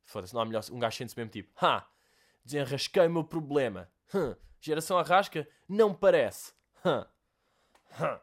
Foda-se, 0.04 0.34
não 0.34 0.40
há 0.40 0.46
melhor, 0.46 0.64
um 0.72 0.80
gajo 0.80 0.96
sente-se 0.96 1.18
mesmo 1.18 1.32
tipo, 1.32 1.52
ha, 1.62 1.86
desenrasquei 2.46 3.06
o 3.06 3.12
meu 3.12 3.26
problema. 3.26 3.90
Hum, 4.14 4.36
geração 4.60 4.98
arrasca? 4.98 5.48
Não 5.68 5.94
parece. 5.94 6.54
Hum. 6.86 7.06
Hum. 8.00 8.20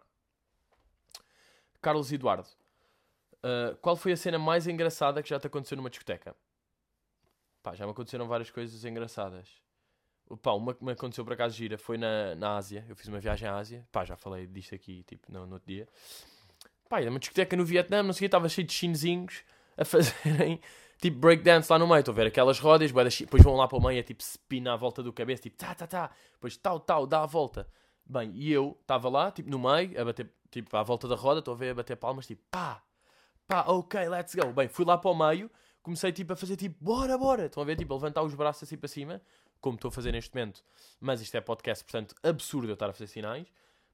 Carlos 1.80 2.12
Eduardo. 2.12 2.48
Uh, 3.44 3.76
qual 3.80 3.96
foi 3.96 4.12
a 4.12 4.16
cena 4.16 4.38
mais 4.38 4.68
engraçada 4.68 5.22
que 5.22 5.28
já 5.28 5.40
te 5.40 5.48
aconteceu 5.48 5.76
numa 5.76 5.90
discoteca? 5.90 6.36
Pá, 7.62 7.74
já 7.74 7.84
me 7.84 7.90
aconteceram 7.90 8.28
várias 8.28 8.50
coisas 8.50 8.84
engraçadas. 8.84 9.48
Pá, 10.40 10.52
uma 10.52 10.74
que 10.74 10.84
me 10.84 10.92
aconteceu 10.92 11.24
por 11.24 11.32
acaso 11.32 11.56
gira 11.56 11.76
foi 11.76 11.98
na, 11.98 12.34
na 12.36 12.56
Ásia. 12.56 12.84
Eu 12.88 12.94
fiz 12.94 13.08
uma 13.08 13.18
viagem 13.18 13.48
à 13.48 13.56
Ásia. 13.56 13.86
Pá, 13.90 14.04
já 14.04 14.16
falei 14.16 14.46
disto 14.46 14.74
aqui, 14.74 15.02
tipo, 15.04 15.30
no, 15.30 15.46
no 15.46 15.54
outro 15.54 15.66
dia. 15.66 15.88
Pá, 16.88 17.00
era 17.00 17.10
uma 17.10 17.18
discoteca 17.18 17.56
no 17.56 17.64
Vietnã, 17.64 18.02
não 18.02 18.12
sei 18.12 18.18
o 18.18 18.20
que, 18.20 18.26
estava 18.26 18.48
cheio 18.48 18.66
de 18.66 18.72
chinesinhos 18.72 19.42
a 19.76 19.84
fazerem 19.84 20.60
tipo 21.02 21.18
breakdance 21.18 21.70
lá 21.70 21.78
no 21.78 21.86
meio, 21.86 21.98
estão 22.00 22.12
a 22.12 22.16
ver 22.16 22.28
aquelas 22.28 22.58
rodas, 22.58 22.90
depois 22.90 23.42
vão 23.42 23.56
lá 23.56 23.68
para 23.68 23.76
o 23.76 23.82
meio, 23.82 24.00
é 24.00 24.02
tipo 24.02 24.22
spin 24.22 24.66
à 24.68 24.76
volta 24.76 25.02
do 25.02 25.12
cabeça, 25.12 25.42
tipo 25.42 25.58
tá, 25.58 25.74
tá, 25.74 25.86
tá, 25.86 26.10
depois 26.32 26.56
tal, 26.56 26.80
tal, 26.80 27.06
dá 27.06 27.22
a 27.22 27.26
volta, 27.26 27.68
Bem, 28.04 28.32
e 28.34 28.52
eu 28.52 28.76
estava 28.80 29.08
lá, 29.08 29.30
tipo, 29.30 29.48
no 29.48 29.58
meio, 29.58 30.00
a 30.00 30.04
bater, 30.04 30.30
tipo, 30.50 30.76
à 30.76 30.82
volta 30.82 31.06
da 31.06 31.14
roda, 31.14 31.38
estou 31.38 31.54
a 31.54 31.56
ver 31.56 31.70
a 31.70 31.74
bater 31.74 31.96
palmas, 31.96 32.26
tipo, 32.26 32.42
pá, 32.50 32.82
pá, 33.46 33.64
ok, 33.68 34.08
let's 34.08 34.34
go. 34.34 34.52
Bem, 34.52 34.68
fui 34.68 34.84
lá 34.84 34.98
para 34.98 35.10
o 35.10 35.14
meio, 35.14 35.50
comecei, 35.82 36.12
tipo, 36.12 36.32
a 36.32 36.36
fazer, 36.36 36.56
tipo, 36.56 36.76
bora, 36.84 37.16
bora. 37.16 37.46
Estão 37.46 37.62
a 37.62 37.66
ver, 37.66 37.76
tipo, 37.76 37.92
a 37.94 37.96
levantar 37.96 38.22
os 38.22 38.34
braços 38.34 38.64
assim 38.64 38.76
para 38.76 38.88
cima, 38.88 39.22
como 39.60 39.76
estou 39.76 39.88
a 39.88 39.92
fazer 39.92 40.12
neste 40.12 40.34
momento. 40.34 40.64
Mas 41.00 41.20
isto 41.20 41.34
é 41.36 41.40
podcast, 41.40 41.84
portanto, 41.84 42.14
absurdo 42.22 42.68
eu 42.68 42.74
estar 42.74 42.90
a 42.90 42.92
fazer 42.92 43.06
sinais. 43.06 43.46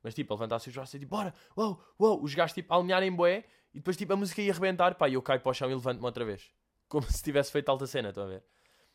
Mas, 0.03 0.15
tipo, 0.15 0.33
a 0.33 0.37
levantar-se 0.37 0.69
os 0.69 0.75
braços 0.75 0.95
e, 0.95 0.99
tipo, 1.01 1.15
bora, 1.15 1.35
uou, 1.57 1.81
uou. 1.99 2.23
Os 2.23 2.35
gajos, 2.35 2.55
tipo, 2.55 2.73
a 2.73 2.77
alinharem 2.77 3.13
bué, 3.13 3.45
e 3.75 3.79
depois, 3.79 3.97
tipo, 3.97 4.13
a 4.13 4.17
música 4.17 4.41
ia 4.41 4.53
arrebentar, 4.53 4.95
pá, 4.95 5.09
e 5.09 5.15
eu 5.15 5.23
caio 5.23 5.41
para 5.41 5.51
o 5.51 5.55
chão 5.55 5.71
e 5.71 5.75
levanto-me 5.75 6.05
outra 6.05 6.25
vez. 6.25 6.51
Como 6.89 7.11
se 7.11 7.23
tivesse 7.23 7.53
feito 7.53 7.69
alta 7.69 7.87
cena, 7.87 8.09
estão 8.09 8.25
a 8.25 8.29
ver? 8.29 8.43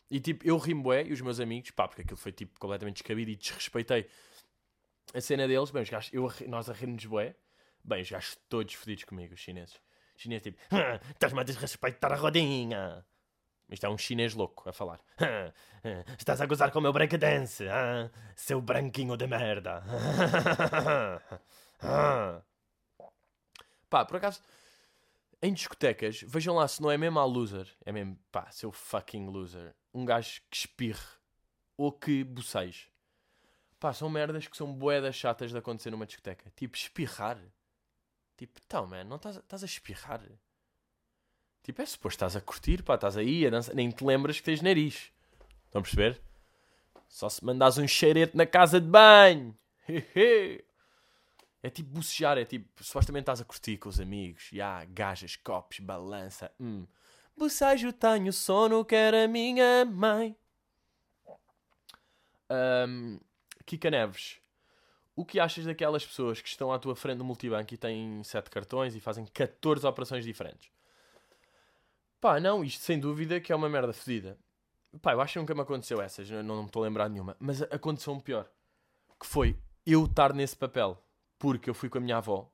E, 0.10 0.20
tipo, 0.20 0.46
eu 0.48 0.58
rimo 0.58 0.84
bué, 0.84 1.04
e 1.04 1.14
os 1.14 1.22
meus 1.22 1.40
amigos, 1.40 1.72
pá, 1.72 1.88
porque 1.88 2.02
aquilo 2.02 2.18
foi, 2.18 2.32
tipo, 2.32 2.60
completamente 2.60 2.98
descabido 2.98 3.32
e 3.32 3.36
desrespeitei 3.36 4.08
a 5.14 5.22
cena 5.22 5.48
deles, 5.48 5.72
bem, 5.72 5.84
os 5.84 5.90
gajos, 5.90 6.14
eu, 6.14 6.32
nós 6.48 6.70
a 6.70 6.74
rir-nos 6.74 7.06
bué, 7.06 7.36
bem, 7.84 8.02
os 8.02 8.10
gajos 8.10 8.38
todos 8.50 8.74
fodidos 8.74 9.04
comigo, 9.04 9.34
os 9.34 9.40
chineses. 9.40 9.76
Os 10.16 10.22
chineses 10.22 10.44
tipo, 10.44 10.58
estás-me 11.12 11.40
a 11.40 11.44
desrespeitar 11.44 12.12
a 12.12 12.16
rodinha. 12.16 13.06
Isto 13.70 13.86
é 13.86 13.90
um 13.90 13.98
chinês 13.98 14.34
louco 14.36 14.70
a 14.70 14.74
falar. 14.74 15.00
Estás 16.18 16.40
a 16.42 16.46
gozar 16.46 16.72
com 16.72 16.80
o 16.80 16.82
meu 16.82 16.94
breakdance, 16.94 17.68
ah? 17.68 18.10
seu 18.36 18.62
branquinho 18.62 19.18
de 19.18 19.26
merda. 19.26 19.84
Pá, 23.90 24.06
por 24.06 24.18
acaso, 24.18 24.42
em 25.44 25.54
discotecas, 25.54 26.22
vejam 26.26 26.56
lá 26.56 26.66
se 26.70 26.82
não 26.82 26.90
é 26.90 26.98
mesmo 26.98 27.20
a 27.20 27.26
loser. 27.26 27.68
É 27.86 27.92
mesmo, 27.92 28.18
pá, 28.32 28.50
seu 28.50 28.72
fucking 28.72 29.28
loser. 29.28 29.76
Um 29.94 30.06
gajo 30.06 30.42
que 30.50 30.56
espirre 30.56 31.06
ou 31.76 31.92
que 31.92 32.24
boceje. 32.24 32.88
Pá, 33.78 33.92
são 33.92 34.10
merdas 34.10 34.48
que 34.48 34.56
são 34.56 34.74
boedas 34.74 35.18
chatas 35.18 35.52
de 35.52 35.58
acontecer 35.58 35.92
numa 35.92 36.06
discoteca. 36.06 36.50
Tipo, 36.56 36.78
espirrar. 36.78 37.38
Tipo, 38.38 38.58
então, 38.66 38.88
man, 38.88 39.04
não 39.04 39.18
estás 39.18 39.64
a 39.64 39.66
espirrar. 39.66 40.22
Tipo, 41.62 41.82
é 41.82 41.86
suposto 41.86 42.16
estás 42.16 42.38
a 42.38 42.42
curtir, 42.42 42.82
pá, 42.82 42.96
estás 42.96 43.18
aí 43.18 43.46
a 43.46 43.50
dançar, 43.50 43.76
nem 43.76 43.92
te 43.92 44.02
lembras 44.02 44.38
que 44.38 44.44
tens 44.44 44.62
nariz. 44.62 45.12
Estão 45.66 45.80
a 45.80 45.84
perceber? 45.84 46.22
Só 47.10 47.28
se 47.28 47.44
mandas 47.44 47.78
um 47.78 47.86
cheirete 47.86 48.38
na 48.38 48.46
casa 48.46 48.80
de 48.80 48.88
banho. 48.88 49.54
é 51.64 51.70
tipo 51.70 51.90
bocejar, 51.92 52.38
é 52.38 52.44
tipo, 52.44 52.84
supostamente 52.84 53.24
estás 53.24 53.40
a 53.40 53.46
curtir 53.46 53.78
com 53.78 53.88
os 53.88 53.98
amigos. 53.98 54.52
Ya, 54.52 54.82
yeah, 54.82 54.86
gajas, 54.92 55.38
copos, 55.38 55.80
balança. 55.80 56.52
Hum. 56.60 56.86
Bocejo, 57.38 57.94
tenho 57.94 58.34
sono, 58.34 58.84
quero 58.84 59.16
a 59.16 59.28
minha 59.28 59.86
mãe. 59.86 60.36
Um, 62.52 63.18
Kika 63.66 63.90
Neves, 63.90 64.40
o 65.16 65.24
que 65.24 65.40
achas 65.40 65.64
daquelas 65.64 66.06
pessoas 66.06 66.42
que 66.42 66.50
estão 66.50 66.72
à 66.72 66.78
tua 66.78 66.98
frente 66.98 67.20
no 67.20 67.24
multibanco 67.24 67.74
e 67.74 67.78
têm 67.78 68.22
7 68.24 68.50
cartões 68.50 68.94
e 68.94 69.00
fazem 69.00 69.26
14 69.26 69.88
operações 69.88 70.26
diferentes? 70.26 70.70
Pá, 72.20 72.42
não, 72.42 72.64
isto 72.64 72.84
sem 72.84 73.00
dúvida 73.00 73.40
que 73.40 73.54
é 73.54 73.56
uma 73.56 73.70
merda 73.70 73.94
fedida. 73.94 74.38
Pá, 75.02 75.14
eu 75.14 75.22
acho 75.22 75.34
que 75.34 75.40
nunca 75.40 75.56
me 75.56 75.62
aconteceu 75.62 76.02
essas, 76.02 76.30
não, 76.30 76.44
não 76.44 76.62
me 76.64 76.68
estou 76.68 76.84
a 76.84 76.88
lembrar 76.88 77.10
nenhuma. 77.10 77.38
Mas 77.40 77.62
aconteceu 77.64 78.12
um 78.12 78.20
pior. 78.20 78.50
Que 79.18 79.26
foi 79.26 79.58
eu 79.86 80.06
estar 80.06 80.34
nesse 80.34 80.56
papel. 80.56 81.02
Porque 81.44 81.70
eu 81.70 81.74
fui 81.74 81.90
com 81.90 81.98
a 81.98 82.02
minha 82.02 82.16
avó. 82.16 82.50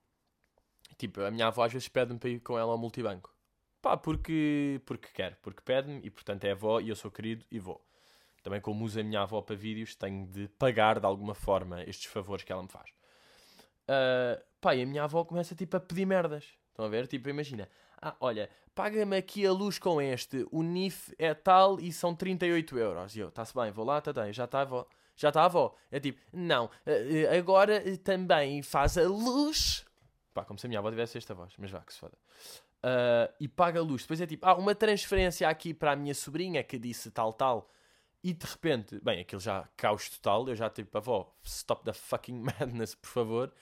Tipo, 0.98 1.22
a 1.22 1.30
minha 1.30 1.46
avó 1.46 1.64
às 1.64 1.72
vezes 1.72 1.88
pede-me 1.88 2.18
para 2.18 2.30
ir 2.30 2.40
com 2.40 2.58
ela 2.58 2.72
ao 2.72 2.78
multibanco. 2.78 3.32
Pá, 3.80 3.96
porque, 3.96 4.82
porque 4.84 5.10
quer. 5.14 5.36
Porque 5.44 5.62
pede-me 5.62 6.02
e 6.04 6.10
portanto 6.10 6.44
é 6.46 6.52
avó 6.54 6.80
e 6.80 6.90
eu 6.90 6.96
sou 6.96 7.12
querido 7.12 7.46
e 7.52 7.60
vou 7.60 7.86
também 8.42 8.62
como 8.62 8.84
uso 8.84 9.00
a 9.00 9.04
minha 9.04 9.22
avó 9.22 9.42
para 9.42 9.56
vídeos, 9.56 9.96
tenho 9.96 10.26
de 10.26 10.48
pagar 10.48 11.00
de 11.00 11.06
alguma 11.06 11.36
forma 11.36 11.84
estes 11.84 12.06
favores 12.06 12.44
que 12.44 12.52
ela 12.52 12.64
me 12.64 12.70
faz. 12.70 12.90
Uh, 13.84 14.42
pá, 14.62 14.76
e 14.76 14.82
a 14.82 14.86
minha 14.86 15.04
avó 15.04 15.24
começa 15.24 15.54
tipo 15.54 15.78
a 15.78 15.80
pedir 15.80 16.06
merdas. 16.06 16.46
Estão 16.70 16.86
a 16.86 16.90
ver? 16.90 17.06
Tipo, 17.06 17.30
imagina. 17.30 17.70
Ah, 18.02 18.16
olha, 18.20 18.50
paga-me 18.74 19.18
aqui 19.18 19.46
a 19.46 19.52
luz 19.52 19.78
com 19.78 20.02
este. 20.02 20.48
O 20.52 20.64
NIF 20.64 21.14
é 21.20 21.34
tal 21.34 21.80
e 21.80 21.92
são 21.92 22.16
38 22.16 22.78
euros. 22.78 23.16
E 23.16 23.20
eu, 23.20 23.28
está-se 23.28 23.54
bem, 23.54 23.72
vou 23.72 23.86
lá, 23.86 24.00
tá, 24.00 24.14
tá, 24.14 24.32
já 24.32 24.46
está 24.46 24.62
avó. 24.62 24.88
Já 25.20 25.28
está 25.28 25.42
a 25.42 25.46
avó. 25.46 25.76
É 25.92 26.00
tipo, 26.00 26.20
não, 26.32 26.70
ah, 26.86 27.38
agora 27.38 27.82
também 27.98 28.62
faz 28.62 28.98
a 28.98 29.04
luz. 29.04 29.86
Pá, 30.34 30.46
como 30.46 30.58
se 30.58 30.66
a 30.66 30.70
minha 30.70 30.80
avó 30.80 30.90
tivesse 30.90 31.18
esta 31.18 31.34
voz, 31.34 31.54
mas 31.58 31.70
vá, 31.70 31.82
que 31.82 31.94
se 31.94 32.00
foda. 32.00 32.18
Uh, 32.82 33.34
e 33.40 33.48
paga 33.48 33.80
a 33.80 33.84
luz. 33.84 34.04
Depois 34.04 34.22
é 34.22 34.26
tipo, 34.26 34.46
ah, 34.46 34.56
uma 34.56 34.74
transferência 34.74 35.50
aqui 35.50 35.74
para 35.74 35.92
a 35.92 35.96
minha 35.96 36.16
sobrinha 36.16 36.64
que 36.64 36.80
disse 36.80 37.12
tal, 37.12 37.34
tal 37.34 37.70
e 38.24 38.34
de 38.34 38.46
repente, 38.46 39.00
bem, 39.02 39.22
aquilo 39.22 39.42
já 39.42 39.68
caos 39.78 40.10
total. 40.10 40.48
Eu 40.48 40.56
já 40.56 40.70
tipo, 40.70 40.98
avó, 40.98 41.34
stop 41.44 41.84
the 41.84 41.94
fucking 41.94 42.40
madness, 42.60 42.96
por 42.96 43.10
favor. 43.10 43.54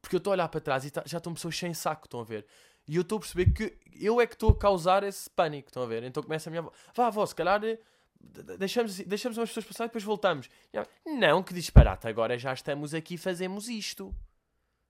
Porque 0.00 0.16
eu 0.16 0.18
estou 0.18 0.32
a 0.32 0.34
olhar 0.34 0.48
para 0.48 0.60
trás 0.60 0.84
e 0.84 0.90
tá, 0.90 1.02
já 1.06 1.18
estão 1.18 1.34
pessoas 1.34 1.56
sem 1.56 1.74
saco, 1.74 2.06
estão 2.06 2.20
a 2.20 2.24
ver? 2.24 2.46
E 2.88 2.96
eu 2.96 3.02
estou 3.02 3.18
a 3.18 3.20
perceber 3.20 3.52
que 3.52 3.78
eu 4.00 4.20
é 4.20 4.26
que 4.26 4.34
estou 4.34 4.50
a 4.50 4.56
causar 4.56 5.04
esse 5.04 5.28
pânico, 5.30 5.68
estão 5.68 5.82
a 5.82 5.86
ver? 5.86 6.02
Então 6.02 6.22
começa 6.22 6.48
a 6.48 6.50
minha 6.50 6.60
avó, 6.60 6.72
vá 6.94 7.06
avó, 7.06 7.24
se 7.26 7.34
calhar 7.34 7.62
eh, 7.64 7.78
deixamos, 8.58 8.98
deixamos 8.98 9.38
umas 9.38 9.48
pessoas 9.50 9.66
passar 9.66 9.84
e 9.84 9.88
depois 9.88 10.04
voltamos. 10.04 10.48
Não, 11.06 11.42
que 11.42 11.54
disparate, 11.54 12.06
agora 12.06 12.38
já 12.38 12.52
estamos 12.52 12.94
aqui 12.94 13.16
fazemos 13.16 13.68
isto. 13.68 14.14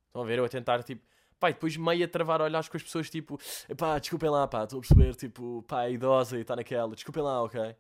Estão 0.07 0.23
a 0.23 0.25
ver? 0.25 0.39
Eu 0.39 0.45
a 0.45 0.49
tentar, 0.49 0.83
tipo, 0.83 1.03
pá, 1.39 1.49
depois 1.49 1.77
meio 1.77 2.05
a 2.05 2.09
travar 2.09 2.41
olhares 2.41 2.69
com 2.69 2.77
as 2.77 2.83
pessoas, 2.83 3.09
tipo, 3.09 3.39
pá, 3.77 3.99
desculpem 3.99 4.29
lá, 4.29 4.47
pá, 4.47 4.65
estou 4.65 4.79
a 4.79 4.83
perceber, 4.83 5.15
tipo, 5.15 5.65
pá, 5.69 5.85
é 5.85 5.93
idosa 5.93 6.37
e 6.37 6.41
está 6.41 6.57
naquela, 6.57 6.95
desculpem 6.95 7.23
lá, 7.23 7.43
ok? 7.43 7.77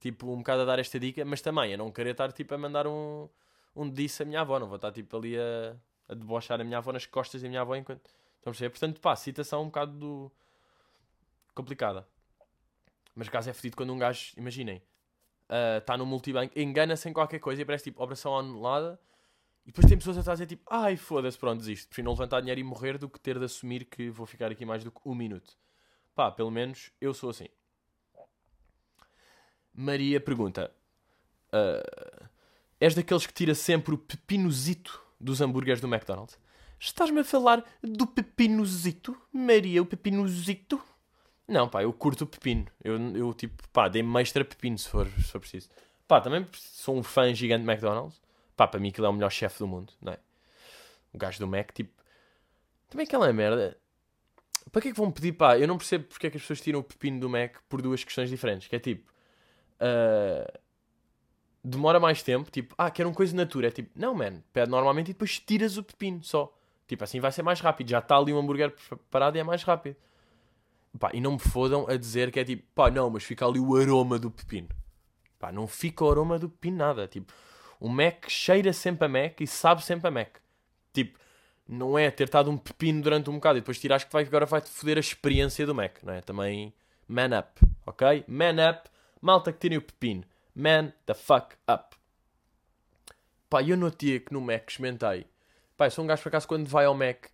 tipo, 0.00 0.32
um 0.32 0.38
bocado 0.38 0.62
a 0.62 0.64
dar 0.64 0.78
esta 0.78 0.98
dica, 0.98 1.24
mas 1.24 1.40
também 1.40 1.74
a 1.74 1.76
não 1.76 1.90
querer 1.90 2.10
estar 2.10 2.32
tipo 2.32 2.54
a 2.54 2.58
mandar 2.58 2.86
um, 2.86 3.28
um 3.74 3.90
disso 3.90 4.22
à 4.22 4.26
minha 4.26 4.40
avó, 4.40 4.58
não 4.58 4.66
vou 4.66 4.76
estar 4.76 4.92
tipo 4.92 5.16
ali 5.16 5.36
a, 5.38 5.76
a 6.08 6.14
debochar 6.14 6.60
a 6.60 6.64
minha 6.64 6.78
avó 6.78 6.92
nas 6.92 7.06
costas 7.06 7.42
da 7.42 7.48
minha 7.48 7.60
avó 7.60 7.74
enquanto. 7.74 8.06
Estão 8.36 8.50
a 8.50 8.52
perceber? 8.52 8.70
Portanto, 8.70 9.00
pá, 9.00 9.16
citação 9.16 9.62
um 9.62 9.66
bocado 9.66 9.92
do... 9.92 10.32
complicada. 11.54 12.06
Mas 13.16 13.30
caso 13.30 13.48
é 13.48 13.52
fedido 13.54 13.76
quando 13.76 13.92
um 13.94 13.98
gajo, 13.98 14.34
imaginem, 14.36 14.82
está 15.78 15.94
uh, 15.94 15.96
no 15.96 16.04
multibanco, 16.04 16.56
engana-se 16.56 17.08
em 17.08 17.14
qualquer 17.14 17.38
coisa 17.38 17.62
e 17.62 17.64
parece 17.64 17.84
tipo 17.84 18.02
operação 18.02 18.38
anulada. 18.38 19.00
E 19.64 19.70
depois 19.72 19.86
tem 19.86 19.96
pessoas 19.96 20.28
a 20.28 20.32
dizer 20.32 20.46
tipo, 20.46 20.62
ai 20.70 20.96
foda-se, 20.96 21.38
pronto, 21.38 21.58
desisto. 21.58 21.88
Prefiro 21.88 22.04
não 22.04 22.12
levantar 22.12 22.40
dinheiro 22.40 22.60
e 22.60 22.64
morrer 22.64 22.98
do 22.98 23.08
que 23.08 23.18
ter 23.18 23.38
de 23.38 23.46
assumir 23.46 23.86
que 23.86 24.10
vou 24.10 24.26
ficar 24.26 24.52
aqui 24.52 24.66
mais 24.66 24.84
do 24.84 24.92
que 24.92 25.00
um 25.04 25.14
minuto. 25.14 25.56
Pá, 26.14 26.30
pelo 26.30 26.50
menos 26.50 26.92
eu 27.00 27.14
sou 27.14 27.30
assim. 27.30 27.48
Maria 29.74 30.20
pergunta: 30.20 30.70
uh, 31.48 32.28
És 32.78 32.94
daqueles 32.94 33.26
que 33.26 33.32
tira 33.32 33.54
sempre 33.54 33.94
o 33.94 33.98
pepinozito 33.98 35.02
dos 35.18 35.40
hambúrgueres 35.40 35.80
do 35.80 35.88
McDonald's? 35.88 36.38
Estás-me 36.78 37.20
a 37.20 37.24
falar 37.24 37.64
do 37.82 38.06
pepinozito? 38.06 39.16
Maria, 39.32 39.82
o 39.82 39.86
pepinozito? 39.86 40.82
Não, 41.48 41.68
pá, 41.68 41.82
eu 41.82 41.92
curto 41.92 42.24
o 42.24 42.26
pepino. 42.26 42.66
Eu, 42.82 42.98
eu 43.16 43.34
tipo, 43.34 43.68
pá, 43.68 43.88
dei-me 43.88 44.20
extra 44.20 44.44
pepino 44.44 44.76
se 44.78 44.88
for, 44.88 45.06
se 45.06 45.24
for 45.24 45.40
preciso. 45.40 45.68
Pá, 46.08 46.20
também 46.20 46.46
sou 46.52 46.96
um 46.96 47.02
fã 47.02 47.32
gigante 47.32 47.64
de 47.64 47.70
McDonald's. 47.70 48.20
Pá, 48.56 48.66
para 48.66 48.80
mim 48.80 48.88
aquilo 48.88 49.06
é 49.06 49.10
o 49.10 49.12
melhor 49.12 49.30
chefe 49.30 49.58
do 49.58 49.66
mundo, 49.66 49.92
não 50.00 50.12
é? 50.12 50.18
O 51.12 51.18
gajo 51.18 51.38
do 51.38 51.46
Mac, 51.46 51.72
tipo... 51.72 51.92
Também 52.88 53.06
aquela 53.06 53.32
merda... 53.32 53.76
Para 54.72 54.82
que 54.82 54.88
é 54.88 54.92
que 54.92 54.96
vão 54.96 55.10
pedir, 55.10 55.32
pá? 55.32 55.56
Eu 55.56 55.68
não 55.68 55.78
percebo 55.78 56.04
porque 56.04 56.26
é 56.26 56.30
que 56.30 56.36
as 56.36 56.42
pessoas 56.42 56.60
tiram 56.60 56.80
o 56.80 56.82
pepino 56.82 57.20
do 57.20 57.28
Mac 57.28 57.56
por 57.68 57.80
duas 57.80 58.02
questões 58.02 58.28
diferentes. 58.28 58.66
Que 58.66 58.76
é 58.76 58.78
tipo 58.80 59.10
uh, 59.80 60.58
demora 61.62 62.00
mais 62.00 62.22
tempo. 62.22 62.50
Tipo, 62.50 62.74
ah, 62.76 62.90
quero 62.90 63.08
uma 63.08 63.14
coisa 63.14 63.34
natura. 63.34 63.68
É 63.68 63.70
tipo, 63.70 63.90
não, 63.94 64.14
man, 64.14 64.42
pede 64.52 64.70
normalmente 64.70 65.10
e 65.10 65.12
depois 65.12 65.38
tiras 65.38 65.76
o 65.76 65.84
pepino 65.84 66.22
só. 66.22 66.52
Tipo, 66.86 67.04
assim 67.04 67.20
vai 67.20 67.32
ser 67.32 67.42
mais 67.42 67.60
rápido. 67.60 67.90
Já 67.90 68.00
está 68.00 68.16
ali 68.16 68.32
um 68.32 68.38
hambúrguer 68.38 68.70
preparado 68.70 69.36
e 69.36 69.38
é 69.38 69.44
mais 69.44 69.62
rápido. 69.62 69.96
Pá, 70.98 71.10
e 71.12 71.20
não 71.20 71.32
me 71.32 71.38
fodam 71.38 71.86
a 71.88 71.96
dizer 71.96 72.30
que 72.30 72.40
é 72.40 72.44
tipo, 72.44 72.62
pá, 72.74 72.90
não, 72.90 73.10
mas 73.10 73.24
fica 73.24 73.46
ali 73.46 73.60
o 73.60 73.76
aroma 73.76 74.18
do 74.18 74.30
pepino. 74.30 74.68
Pá, 75.38 75.52
não 75.52 75.66
fica 75.66 76.04
o 76.04 76.10
aroma 76.10 76.38
do 76.38 76.48
pepino 76.48 76.78
nada. 76.78 77.06
Tipo, 77.06 77.32
o 77.78 77.88
Mac 77.88 78.28
cheira 78.28 78.72
sempre 78.72 79.04
a 79.04 79.08
Mac 79.08 79.40
e 79.40 79.46
sabe 79.46 79.84
sempre 79.84 80.08
a 80.08 80.10
Mac. 80.10 80.36
Tipo, 80.92 81.18
não 81.68 81.98
é 81.98 82.10
ter 82.10 82.24
estado 82.24 82.50
um 82.50 82.56
pepino 82.56 83.02
durante 83.02 83.28
um 83.28 83.34
bocado 83.34 83.58
e 83.58 83.60
depois 83.60 83.78
tiras 83.78 84.04
que 84.04 84.12
vai, 84.12 84.24
agora 84.24 84.46
vai-te 84.46 84.70
foder 84.70 84.96
a 84.96 85.00
experiência 85.00 85.66
do 85.66 85.74
Mac, 85.74 86.02
não 86.02 86.12
é? 86.12 86.20
Também, 86.20 86.72
man 87.08 87.38
up, 87.38 87.60
ok? 87.86 88.24
Man 88.28 88.70
up 88.70 88.88
Malta 89.20 89.52
que 89.52 89.58
tirem 89.58 89.78
o 89.78 89.82
pepino. 89.82 90.24
Man 90.54 90.92
the 91.04 91.14
fuck 91.14 91.56
up. 91.68 91.96
Pá, 93.48 93.62
eu 93.62 93.76
notei 93.76 94.20
que 94.20 94.32
no 94.32 94.40
Mac 94.40 94.70
experimentei. 94.70 95.26
Pá, 95.76 95.86
eu 95.86 95.90
sou 95.90 96.04
um 96.04 96.06
gajo 96.06 96.22
por 96.22 96.28
acaso 96.28 96.48
quando 96.48 96.68
vai 96.68 96.84
ao 96.84 96.94
Mac, 96.94 97.26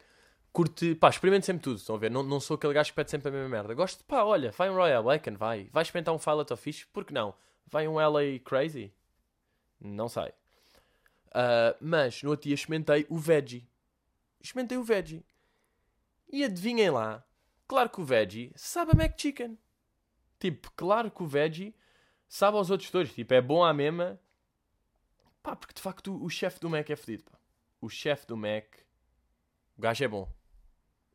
curte. 0.52 0.94
Pá, 0.94 1.08
experimento 1.08 1.46
sempre 1.46 1.62
tudo. 1.62 1.76
Estão 1.76 1.96
a 1.96 1.98
ver? 1.98 2.10
Não, 2.10 2.22
não 2.22 2.40
sou 2.40 2.56
aquele 2.56 2.74
gajo 2.74 2.90
que 2.90 2.96
pede 2.96 3.10
sempre 3.10 3.28
a 3.28 3.32
mesma 3.32 3.48
merda. 3.48 3.74
Gosto, 3.74 4.04
pá, 4.04 4.22
olha, 4.22 4.50
vai 4.52 4.70
um 4.70 4.74
Royal 4.74 5.02
Bacon, 5.02 5.34
vai. 5.34 5.68
Vai 5.72 5.82
experimentar 5.82 6.14
um 6.14 6.18
Filet 6.18 6.52
of 6.52 6.62
Fish, 6.62 6.84
por 6.92 7.04
que 7.04 7.12
não? 7.12 7.34
Vai 7.66 7.88
um 7.88 7.94
LA 7.94 8.38
Crazy? 8.44 8.92
Não 9.80 10.08
sei. 10.08 10.32
Uh, 11.28 11.74
mas 11.80 12.22
no 12.22 12.30
outro 12.30 12.44
dia 12.44 12.54
experimentei 12.54 13.06
o 13.08 13.18
Veggie. 13.18 13.66
Experimentei 14.40 14.76
o 14.76 14.84
Veggie. 14.84 15.24
E 16.30 16.44
adivinhem 16.44 16.90
lá. 16.90 17.24
Claro 17.66 17.88
que 17.88 18.00
o 18.00 18.04
Veggie 18.04 18.52
sabe 18.54 18.92
a 18.92 18.94
Mac 18.94 19.18
Chicken. 19.18 19.58
Tipo, 20.42 20.72
claro 20.74 21.08
que 21.08 21.22
o 21.22 21.26
veggie 21.26 21.72
sabe 22.28 22.56
aos 22.56 22.68
outros 22.68 22.90
todos. 22.90 23.12
Tipo, 23.12 23.32
é 23.32 23.40
bom 23.40 23.62
à 23.62 23.72
mesma. 23.72 24.20
Pá, 25.40 25.54
porque 25.54 25.72
de 25.72 25.80
facto 25.80 26.12
o, 26.12 26.24
o 26.24 26.28
chefe 26.28 26.58
do 26.58 26.68
Mac 26.68 26.90
é 26.90 26.96
fedido, 26.96 27.22
pá. 27.22 27.38
o 27.80 27.88
chefe 27.88 28.26
do 28.26 28.36
Mac, 28.36 28.64
o 29.78 29.80
gajo 29.80 30.02
é 30.02 30.08
bom. 30.08 30.28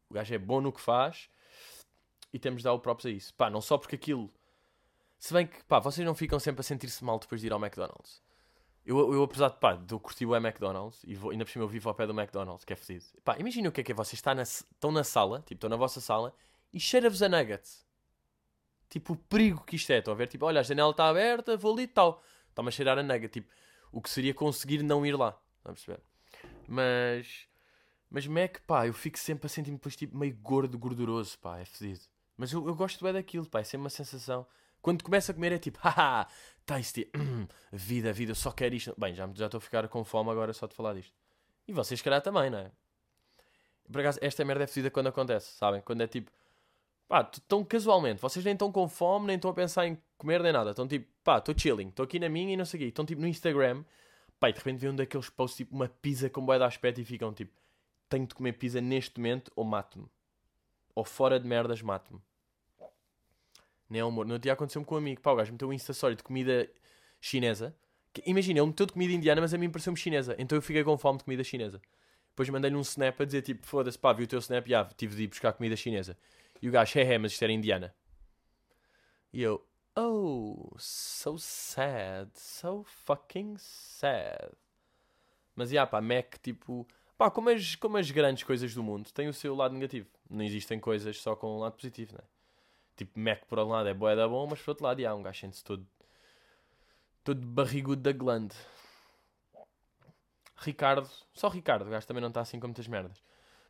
O 0.09 0.13
gajo 0.13 0.33
é 0.33 0.37
bom 0.37 0.61
no 0.61 0.71
que 0.71 0.81
faz 0.81 1.29
e 2.33 2.39
temos 2.39 2.59
de 2.59 2.63
dar 2.65 2.73
o 2.73 2.79
próprio 2.79 3.11
a 3.11 3.13
isso. 3.13 3.33
Pá, 3.33 3.49
não 3.49 3.61
só 3.61 3.77
porque 3.77 3.95
aquilo. 3.95 4.31
Se 5.17 5.33
bem 5.33 5.47
que, 5.47 5.63
pá, 5.63 5.79
vocês 5.79 6.05
não 6.05 6.15
ficam 6.15 6.39
sempre 6.39 6.61
a 6.61 6.63
sentir-se 6.63 7.03
mal 7.03 7.19
depois 7.19 7.41
de 7.41 7.47
ir 7.47 7.53
ao 7.53 7.59
McDonald's. 7.59 8.21
Eu, 8.85 9.13
eu 9.13 9.23
apesar 9.23 9.49
de, 9.49 9.57
pá, 9.57 9.73
de 9.75 9.93
eu 9.93 9.99
curtir 9.99 10.25
o 10.25 10.35
McDonald's 10.35 11.03
e 11.03 11.13
vou, 11.13 11.31
ainda 11.31 11.43
por 11.43 11.51
cima 11.51 11.65
eu 11.65 11.67
vivo 11.67 11.89
ao 11.89 11.95
pé 11.95 12.07
do 12.07 12.17
McDonald's, 12.17 12.63
que 12.63 12.71
é 12.71 12.75
fedido. 12.75 13.05
Pá, 13.23 13.35
imagina 13.37 13.67
o 13.67 13.71
que 13.71 13.81
é 13.81 13.83
que 13.83 13.91
é. 13.91 13.95
Vocês 13.95 14.13
estão 14.13 14.91
na, 14.91 14.99
na 14.99 15.03
sala, 15.03 15.39
tipo, 15.39 15.55
estão 15.55 15.69
na 15.69 15.75
vossa 15.75 15.99
sala 15.99 16.33
e 16.71 16.79
cheira-vos 16.79 17.21
a 17.21 17.27
nuggets. 17.27 17.85
Tipo, 18.89 19.13
o 19.13 19.17
perigo 19.17 19.63
que 19.65 19.75
isto 19.75 19.91
é. 19.91 19.97
Estão 19.97 20.13
a 20.13 20.17
ver? 20.17 20.27
Tipo, 20.27 20.45
olha, 20.45 20.61
a 20.61 20.63
janela 20.63 20.91
está 20.91 21.09
aberta, 21.09 21.57
vou 21.57 21.73
ali 21.73 21.83
e 21.83 21.87
tal. 21.87 22.23
Está-me 22.49 22.69
a 22.69 22.71
cheirar 22.71 22.97
a 22.97 23.03
nugget. 23.03 23.29
Tipo, 23.29 23.51
o 23.91 24.01
que 24.01 24.09
seria 24.09 24.33
conseguir 24.33 24.81
não 24.83 25.05
ir 25.05 25.15
lá. 25.15 25.37
Estão 25.57 25.71
a 25.71 25.73
perceber? 25.73 26.01
Mas. 26.67 27.47
Mas 28.09 28.25
Mac, 28.25 28.59
pá, 28.65 28.87
eu 28.87 28.93
fico 28.93 29.19
sempre 29.19 29.47
a 29.47 29.49
sentir-me 29.49 29.77
depois 29.77 29.95
tipo 29.95 30.17
meio 30.17 30.35
gordo, 30.35 30.77
gorduroso, 30.77 31.37
pá, 31.39 31.59
é 31.59 31.65
fedido. 31.65 32.01
Mas 32.37 32.51
eu, 32.53 32.65
eu 32.67 32.75
gosto 32.75 33.03
bem 33.03 33.13
daquilo, 33.13 33.45
pá, 33.47 33.59
é 33.59 33.63
sempre 33.63 33.83
uma 33.83 33.89
sensação. 33.89 34.45
Quando 34.81 35.03
começa 35.03 35.31
a 35.31 35.35
comer 35.35 35.51
é 35.51 35.57
tipo, 35.57 35.79
haha, 35.83 36.27
tasty, 36.65 37.09
vida, 37.71 38.13
vida, 38.13 38.31
eu 38.31 38.35
só 38.35 38.51
quero 38.51 38.75
isto. 38.75 38.93
Bem, 38.97 39.13
já 39.13 39.25
estou 39.25 39.57
a 39.57 39.61
ficar 39.61 39.87
com 39.87 40.03
fome 40.03 40.29
agora 40.29 40.53
só 40.53 40.67
de 40.67 40.75
falar 40.75 40.93
disto. 40.93 41.13
E 41.67 41.73
vocês, 41.73 42.01
calhar, 42.01 42.21
também, 42.21 42.49
não 42.49 42.59
é? 42.59 42.71
Por 43.91 44.01
acaso, 44.01 44.19
esta 44.21 44.43
merda 44.45 44.63
é 44.63 44.67
fedida 44.67 44.91
quando 44.91 45.07
acontece, 45.07 45.53
sabem? 45.57 45.81
Quando 45.81 46.01
é 46.01 46.07
tipo, 46.07 46.31
pá, 47.07 47.23
tão 47.23 47.63
casualmente, 47.63 48.21
vocês 48.21 48.43
nem 48.43 48.53
estão 48.53 48.71
com 48.71 48.87
fome, 48.87 49.27
nem 49.27 49.35
estão 49.35 49.51
a 49.51 49.53
pensar 49.53 49.87
em 49.87 49.97
comer 50.17 50.41
nem 50.41 50.51
nada. 50.51 50.71
Estão 50.71 50.87
tipo, 50.87 51.07
pá, 51.23 51.37
estou 51.39 51.57
chilling, 51.57 51.89
estou 51.89 52.03
aqui 52.03 52.19
na 52.19 52.29
minha 52.29 52.53
e 52.53 52.57
não 52.57 52.65
sei 52.65 52.79
o 52.79 52.83
quê. 52.83 52.87
Estão 52.89 53.05
tipo 53.05 53.21
no 53.21 53.27
Instagram, 53.27 53.83
pá, 54.39 54.49
e 54.49 54.53
de 54.53 54.59
repente 54.59 54.79
vê 54.79 54.89
um 54.89 54.95
daqueles 54.95 55.29
posts 55.29 55.57
tipo 55.57 55.75
uma 55.75 55.87
pizza 55.87 56.29
com 56.29 56.45
boia 56.45 56.59
de 56.59 56.65
aspecto 56.65 57.01
e 57.01 57.05
ficam 57.05 57.33
tipo, 57.33 57.51
tenho 58.09 58.25
de 58.25 58.35
comer 58.35 58.53
pizza 58.53 58.81
neste 58.81 59.19
momento 59.19 59.51
ou 59.55 59.63
mato-me. 59.63 60.07
Ou 60.95 61.03
fora 61.03 61.39
de 61.39 61.47
merdas, 61.47 61.81
mato-me. 61.81 62.21
Nem 63.89 64.01
é 64.01 64.05
humor. 64.05 64.25
No 64.25 64.37
dia 64.37 64.53
aconteceu-me 64.53 64.85
com 64.85 64.95
um 64.95 64.97
amigo, 64.97 65.21
pá, 65.21 65.31
o 65.31 65.35
gajo 65.35 65.51
meteu 65.51 65.69
um 65.69 65.73
Story 65.73 66.15
de 66.15 66.23
comida 66.23 66.69
chinesa. 67.21 67.75
Imagina, 68.25 68.59
ele 68.59 68.67
meteu 68.67 68.85
de 68.85 68.93
comida 68.93 69.13
indiana, 69.13 69.41
mas 69.41 69.53
a 69.53 69.57
mim 69.57 69.69
pareceu-me 69.69 69.97
chinesa. 69.97 70.35
Então 70.39 70.57
eu 70.57 70.61
fiquei 70.61 70.83
com 70.83 70.97
fome 70.97 71.19
de 71.19 71.23
comida 71.23 71.43
chinesa. 71.43 71.81
Depois 72.29 72.49
mandei-lhe 72.49 72.75
um 72.75 72.81
snap 72.81 73.19
a 73.21 73.25
dizer 73.25 73.41
tipo, 73.41 73.65
foda-se, 73.65 73.97
pá, 73.97 74.13
vi 74.13 74.23
o 74.23 74.27
teu 74.27 74.39
snap, 74.39 74.67
já, 74.67 74.85
tive 74.85 75.15
de 75.15 75.23
ir 75.23 75.27
buscar 75.27 75.53
comida 75.53 75.75
chinesa. 75.75 76.17
E 76.61 76.69
o 76.69 76.71
gajo, 76.71 76.99
é, 76.99 77.13
é, 77.13 77.17
mas 77.17 77.31
isto 77.31 77.43
era 77.43 77.51
indiana. 77.51 77.93
E 79.33 79.41
eu, 79.41 79.65
oh, 79.95 80.75
so 80.77 81.37
sad, 81.37 82.29
so 82.35 82.83
fucking 82.83 83.55
sad. 83.57 84.51
Mas, 85.55 85.69
já, 85.71 85.87
pá, 85.87 85.99
Mac, 85.99 86.37
tipo, 86.41 86.87
pá, 87.17 87.31
como 87.31 87.49
as, 87.49 87.75
como 87.75 87.97
as 87.97 88.11
grandes 88.11 88.43
coisas 88.43 88.73
do 88.73 88.83
mundo, 88.83 89.11
tem 89.11 89.27
o 89.27 89.33
seu 89.33 89.55
lado 89.55 89.73
negativo. 89.73 90.07
Não 90.29 90.43
existem 90.43 90.79
coisas 90.79 91.19
só 91.19 91.35
com 91.35 91.57
um 91.57 91.59
lado 91.59 91.73
positivo, 91.73 92.13
né? 92.13 92.23
Tipo, 92.95 93.19
Mac 93.19 93.45
por 93.45 93.59
um 93.59 93.69
lado 93.69 93.89
é 93.89 93.93
boa 93.93 94.15
da 94.15 94.27
bom, 94.27 94.47
mas 94.47 94.61
por 94.61 94.71
outro 94.71 94.85
lado, 94.85 95.01
já, 95.01 95.13
um 95.13 95.21
gajo 95.21 95.39
sente-se 95.39 95.63
todo, 95.63 95.87
todo 97.23 97.45
barrigudo 97.45 98.01
da 98.01 98.11
glande. 98.11 98.55
Ricardo, 100.55 101.07
só 101.33 101.47
Ricardo, 101.49 101.85
o 101.85 101.89
gajo 101.89 102.07
também 102.07 102.21
não 102.21 102.29
está 102.29 102.41
assim 102.41 102.59
com 102.59 102.67
muitas 102.67 102.87
merdas. 102.87 103.23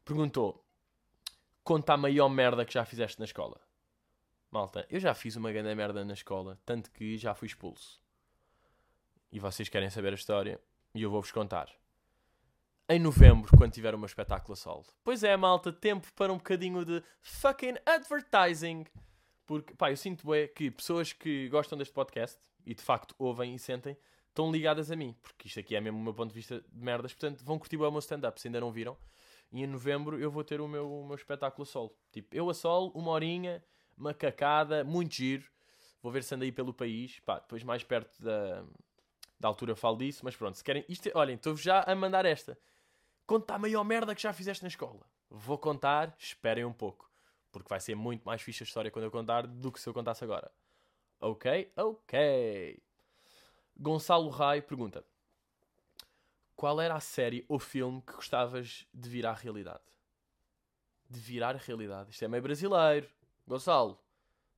Perguntou: 0.06 0.64
Conta 1.64 1.94
a 1.94 1.98
maior 1.98 2.30
merda 2.30 2.64
que 2.66 2.74
já 2.74 2.86
fizeste 2.86 3.20
na 3.20 3.26
escola. 3.26 3.60
Malta, 4.50 4.88
eu 4.90 5.00
já 5.00 5.14
fiz 5.14 5.36
uma 5.36 5.52
grande 5.52 5.76
merda 5.76 6.06
na 6.06 6.14
escola, 6.14 6.58
tanto 6.66 6.90
que 6.92 7.18
já 7.18 7.36
fui 7.36 7.48
expulso. 7.48 8.02
E 9.30 9.40
vocês 9.40 9.68
querem 9.68 9.90
saber 9.90 10.14
a 10.14 10.16
história, 10.16 10.62
e 10.96 11.02
eu 11.02 11.12
vou-vos 11.12 11.34
contar. 11.34 11.70
Em 12.90 13.00
novembro, 13.00 13.52
quando 13.58 13.74
tiver 13.74 13.94
o 13.94 13.98
meu 13.98 14.06
espetáculo 14.06 14.54
a 14.54 14.56
solo. 14.56 14.86
Pois 15.04 15.22
é, 15.22 15.36
malta, 15.36 15.74
tempo 15.74 16.08
para 16.14 16.32
um 16.32 16.38
bocadinho 16.38 16.86
de 16.86 17.04
fucking 17.22 17.76
advertising. 17.86 18.86
Porque, 19.46 19.74
pá, 19.74 19.92
eu 19.92 19.98
sinto 19.98 20.34
é 20.34 20.48
que 20.48 20.72
pessoas 20.72 21.12
que 21.12 21.50
gostam 21.50 21.78
deste 21.78 21.94
podcast 21.94 22.40
e 22.66 22.74
de 22.74 22.82
facto 22.82 23.14
ouvem 23.20 23.54
e 23.54 23.60
sentem 23.60 23.98
estão 24.30 24.50
ligadas 24.50 24.90
a 24.90 24.96
mim. 24.96 25.14
Porque 25.22 25.50
isto 25.50 25.60
aqui 25.60 25.76
é 25.76 25.82
mesmo 25.82 26.00
o 26.00 26.02
meu 26.02 26.14
ponto 26.14 26.30
de 26.30 26.36
vista 26.36 26.62
de 26.62 26.82
merdas. 26.82 27.14
Portanto, 27.14 27.44
vão 27.44 27.60
curtir 27.60 27.76
o 27.76 27.92
meu 27.92 28.00
stand-up 28.00 28.40
se 28.40 28.48
ainda 28.48 28.62
não 28.62 28.72
viram. 28.72 28.98
E 29.52 29.62
em 29.62 29.68
novembro 29.68 30.18
eu 30.18 30.32
vou 30.32 30.46
ter 30.46 30.62
o 30.62 30.68
meu, 30.68 30.90
o 30.90 31.06
meu 31.06 31.16
espetáculo 31.16 31.64
a 31.64 31.66
solo. 31.66 31.94
Tipo, 32.10 32.34
eu 32.34 32.50
a 32.50 32.54
solo, 32.54 32.94
uma 32.96 33.12
horinha, 33.12 33.62
macacada, 33.98 34.86
muito 34.86 35.14
giro. 35.14 35.44
Vou 36.02 36.10
ver 36.10 36.24
se 36.24 36.34
ando 36.34 36.46
aí 36.46 36.54
pelo 36.54 36.74
país. 36.74 37.20
Pá, 37.20 37.40
depois 37.40 37.66
mais 37.66 37.84
perto 37.84 38.24
da, 38.24 38.64
da 39.38 39.50
altura 39.50 39.76
falo 39.76 39.98
disso. 39.98 40.22
Mas 40.24 40.38
pronto, 40.38 40.58
se 40.58 40.64
querem. 40.64 40.86
Isto, 40.88 41.10
é, 41.10 41.12
olhem, 41.16 41.36
estou-vos 41.36 41.62
já 41.62 41.82
a 41.82 41.94
mandar 41.94 42.24
esta. 42.24 42.58
Conta 43.28 43.56
a 43.56 43.60
maior 43.60 43.84
merda 43.84 44.16
que 44.16 44.22
já 44.22 44.32
fizeste 44.32 44.64
na 44.64 44.70
escola. 44.70 45.06
Vou 45.30 45.58
contar, 45.58 46.16
esperem 46.18 46.64
um 46.64 46.72
pouco. 46.72 47.12
Porque 47.52 47.68
vai 47.68 47.82
ser 47.82 47.94
muito 47.94 48.24
mais 48.24 48.42
fixe 48.42 48.64
a 48.64 48.66
história 48.66 48.90
quando 48.90 49.04
eu 49.04 49.12
contar 49.12 49.46
do 49.46 49.70
que 49.70 49.82
se 49.82 49.90
eu 49.90 49.94
contasse 49.94 50.24
agora. 50.24 50.50
Ok? 51.20 51.74
Ok. 51.76 52.82
Gonçalo 53.78 54.30
Rai 54.30 54.62
pergunta: 54.62 55.04
Qual 56.56 56.80
era 56.80 56.96
a 56.96 57.02
série 57.02 57.46
ou 57.50 57.60
filme 57.60 58.02
que 58.02 58.14
gostavas 58.14 58.88
de 58.94 59.10
virar 59.10 59.34
realidade? 59.34 59.84
De 61.10 61.20
virar 61.20 61.56
realidade. 61.56 62.12
Isto 62.12 62.24
é 62.24 62.28
meio 62.30 62.44
brasileiro. 62.44 63.10
Gonçalo, 63.46 64.00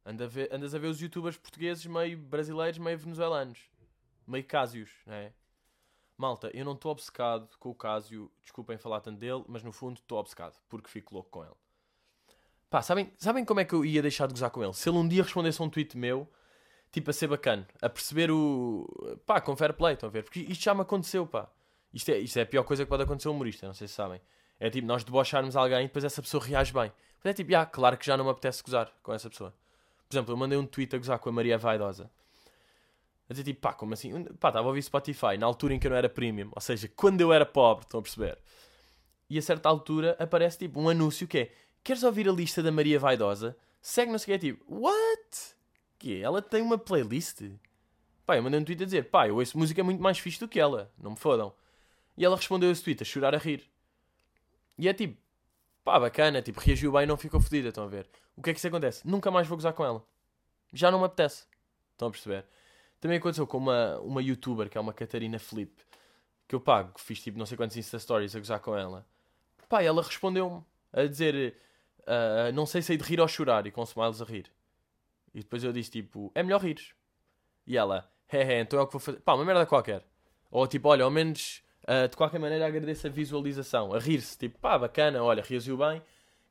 anda 0.05 0.25
a 0.25 0.27
ver, 0.27 0.53
andas 0.53 0.75
a 0.75 0.79
ver 0.79 0.87
os 0.87 1.01
youtubers 1.01 1.37
portugueses 1.37 1.85
meio 1.87 2.19
brasileiros, 2.19 2.77
meio 2.77 2.99
venezuelanos. 2.99 3.67
Meio 4.27 4.45
cásios, 4.45 4.91
não 5.07 5.15
é? 5.15 5.33
Malta, 6.19 6.51
eu 6.53 6.65
não 6.65 6.73
estou 6.73 6.91
obcecado 6.91 7.47
com 7.57 7.69
o 7.69 7.73
Cásio, 7.73 8.29
desculpem 8.41 8.77
falar 8.77 8.99
tanto 8.99 9.17
dele, 9.17 9.41
mas 9.47 9.63
no 9.63 9.71
fundo 9.71 9.99
estou 9.99 10.19
obcecado, 10.19 10.59
porque 10.67 10.89
fico 10.89 11.13
louco 11.15 11.29
com 11.29 11.45
ele. 11.45 11.55
Pá, 12.69 12.81
sabem, 12.81 13.13
sabem 13.17 13.45
como 13.45 13.61
é 13.61 13.65
que 13.65 13.73
eu 13.73 13.85
ia 13.85 14.01
deixar 14.01 14.27
de 14.27 14.33
gozar 14.33 14.49
com 14.51 14.61
ele? 14.61 14.73
Se 14.73 14.89
ele 14.89 14.97
um 14.97 15.07
dia 15.07 15.23
respondesse 15.23 15.61
a 15.61 15.65
um 15.65 15.69
tweet 15.69 15.97
meu, 15.97 16.27
tipo 16.91 17.09
a 17.09 17.13
ser 17.13 17.27
bacana, 17.27 17.65
a 17.81 17.87
perceber 17.87 18.29
o. 18.29 18.85
pá, 19.25 19.39
com 19.39 19.55
fair 19.55 19.73
play, 19.73 19.93
estão 19.93 20.09
a 20.09 20.11
ver? 20.11 20.23
Porque 20.23 20.41
isto 20.41 20.61
já 20.61 20.75
me 20.75 20.81
aconteceu, 20.81 21.25
pá. 21.25 21.49
Isto 21.93 22.11
é, 22.11 22.19
isto 22.19 22.37
é 22.37 22.41
a 22.41 22.45
pior 22.45 22.63
coisa 22.63 22.83
que 22.83 22.89
pode 22.89 23.03
acontecer 23.03 23.29
a 23.29 23.31
um 23.31 23.35
humorista, 23.35 23.65
não 23.65 23.73
sei 23.73 23.87
se 23.87 23.93
sabem. 23.93 24.19
É 24.59 24.69
tipo, 24.69 24.85
nós 24.85 25.05
debocharmos 25.05 25.55
alguém 25.55 25.85
e 25.85 25.87
depois 25.87 26.03
essa 26.03 26.21
pessoa 26.21 26.43
reage 26.43 26.73
bem. 26.73 26.91
Mas 27.23 27.31
é 27.31 27.33
tipo, 27.33 27.55
ah, 27.55 27.65
claro 27.65 27.97
que 27.97 28.05
já 28.05 28.17
não 28.17 28.25
me 28.25 28.31
apetece 28.31 28.61
gozar 28.61 28.91
com 29.01 29.13
essa 29.13 29.29
pessoa. 29.29 29.53
Por 30.09 30.13
exemplo, 30.13 30.33
eu 30.33 30.37
mandei 30.37 30.57
um 30.57 30.65
tweet 30.65 30.93
a 30.95 30.99
gozar 30.99 31.17
com 31.17 31.29
a 31.29 31.31
Maria 31.31 31.57
Vaidosa. 31.57 32.11
A 33.29 33.33
dizer 33.33 33.43
tipo, 33.43 33.61
pá, 33.61 33.73
como 33.73 33.93
assim? 33.93 34.23
Pá, 34.39 34.49
estava 34.49 34.65
a 34.65 34.69
ouvir 34.69 34.81
Spotify 34.81 35.37
na 35.37 35.45
altura 35.45 35.75
em 35.75 35.79
que 35.79 35.85
eu 35.85 35.91
não 35.91 35.97
era 35.97 36.09
premium, 36.09 36.49
ou 36.51 36.61
seja, 36.61 36.89
quando 36.95 37.21
eu 37.21 37.31
era 37.31 37.45
pobre, 37.45 37.85
estão 37.85 37.99
a 37.99 38.03
perceber? 38.03 38.39
E 39.29 39.37
a 39.37 39.41
certa 39.41 39.69
altura 39.69 40.15
aparece 40.19 40.57
tipo 40.57 40.79
um 40.79 40.89
anúncio 40.89 41.27
que 41.27 41.37
é: 41.37 41.51
Queres 41.83 42.03
ouvir 42.03 42.27
a 42.27 42.31
lista 42.31 42.63
da 42.63 42.71
Maria 42.71 42.99
Vaidosa? 42.99 43.55
Segue 43.81 44.11
no 44.11 44.19
seguinte, 44.19 44.47
tipo, 44.47 44.65
what? 44.67 45.55
Que 45.97 46.21
Ela 46.21 46.41
tem 46.41 46.61
uma 46.61 46.77
playlist? 46.77 47.41
Pá, 48.25 48.37
eu 48.37 48.43
mandei 48.43 48.59
um 48.59 48.63
tweet 48.63 48.83
a 48.83 48.85
dizer, 48.85 49.09
pá, 49.09 49.27
eu 49.27 49.37
ouço 49.37 49.57
música 49.57 49.83
muito 49.83 50.01
mais 50.01 50.19
fixe 50.19 50.39
do 50.39 50.47
que 50.47 50.59
ela, 50.59 50.91
não 50.97 51.11
me 51.11 51.17
fodam. 51.17 51.53
E 52.17 52.25
ela 52.25 52.35
respondeu 52.35 52.69
esse 52.69 52.83
tweet 52.83 53.01
a 53.01 53.05
chorar 53.05 53.33
a 53.33 53.37
rir. 53.37 53.67
E 54.77 54.87
é 54.87 54.93
tipo, 54.93 55.17
pá, 55.83 55.99
bacana, 55.99 56.41
tipo, 56.41 56.59
reagiu 56.59 56.91
bem 56.91 57.03
e 57.03 57.05
não 57.05 57.17
ficou 57.17 57.39
fodida, 57.39 57.69
estão 57.69 57.85
a 57.85 57.87
ver? 57.87 58.07
O 58.35 58.41
que 58.41 58.51
é 58.51 58.53
que 58.53 58.59
isso 58.59 58.67
acontece? 58.67 59.07
Nunca 59.07 59.31
mais 59.31 59.47
vou 59.47 59.57
gozar 59.57 59.73
com 59.73 59.83
ela. 59.83 60.03
Já 60.71 60.91
não 60.91 60.99
me 60.99 61.05
apetece. 61.05 61.45
Estão 61.93 62.09
a 62.09 62.11
perceber? 62.11 62.45
Também 62.99 63.17
aconteceu 63.17 63.47
com 63.47 63.57
uma, 63.57 63.99
uma 63.99 64.21
youtuber, 64.21 64.69
que 64.69 64.77
é 64.77 64.81
uma 64.81 64.93
Catarina 64.93 65.39
Flip, 65.39 65.71
que 66.47 66.55
eu 66.55 66.59
pago, 66.59 66.99
fiz 66.99 67.21
tipo 67.21 67.37
não 67.37 67.45
sei 67.45 67.55
quantos 67.55 67.77
Insta 67.77 67.97
Stories 67.97 68.35
a 68.35 68.39
gozar 68.39 68.59
com 68.59 68.75
ela. 68.75 69.05
Pá, 69.69 69.81
ela 69.83 70.01
respondeu-me 70.01 70.63
a 70.91 71.05
dizer, 71.05 71.55
uh, 71.99 72.51
não 72.53 72.65
sei 72.65 72.81
se 72.81 72.91
hei 72.91 72.97
de 72.97 73.03
rir 73.03 73.21
ou 73.21 73.27
chorar, 73.27 73.65
e 73.67 73.71
com 73.71 73.83
smiles 73.83 74.21
a 74.21 74.25
rir. 74.25 74.51
E 75.33 75.39
depois 75.39 75.63
eu 75.63 75.71
disse 75.71 75.91
tipo, 75.91 76.31
é 76.33 76.41
melhor 76.43 76.61
rires. 76.61 76.93
E 77.65 77.77
ela, 77.77 78.11
é, 78.27 78.55
é, 78.55 78.59
então 78.61 78.79
é 78.79 78.81
o 78.81 78.87
que 78.87 78.93
vou 78.93 78.99
fazer. 78.99 79.19
Pá, 79.19 79.33
uma 79.33 79.45
merda 79.45 79.65
qualquer. 79.65 80.03
Ou 80.51 80.67
tipo, 80.67 80.89
olha, 80.89 81.03
ao 81.03 81.11
menos 81.11 81.63
uh, 81.83 82.07
de 82.07 82.17
qualquer 82.17 82.39
maneira 82.39 82.65
agradeço 82.65 83.07
a 83.07 83.09
visualização, 83.09 83.93
a 83.93 83.99
rir-se, 83.99 84.37
tipo, 84.37 84.59
pá, 84.59 84.77
bacana, 84.77 85.23
olha, 85.23 85.43
reagiu 85.43 85.77
bem. 85.77 86.01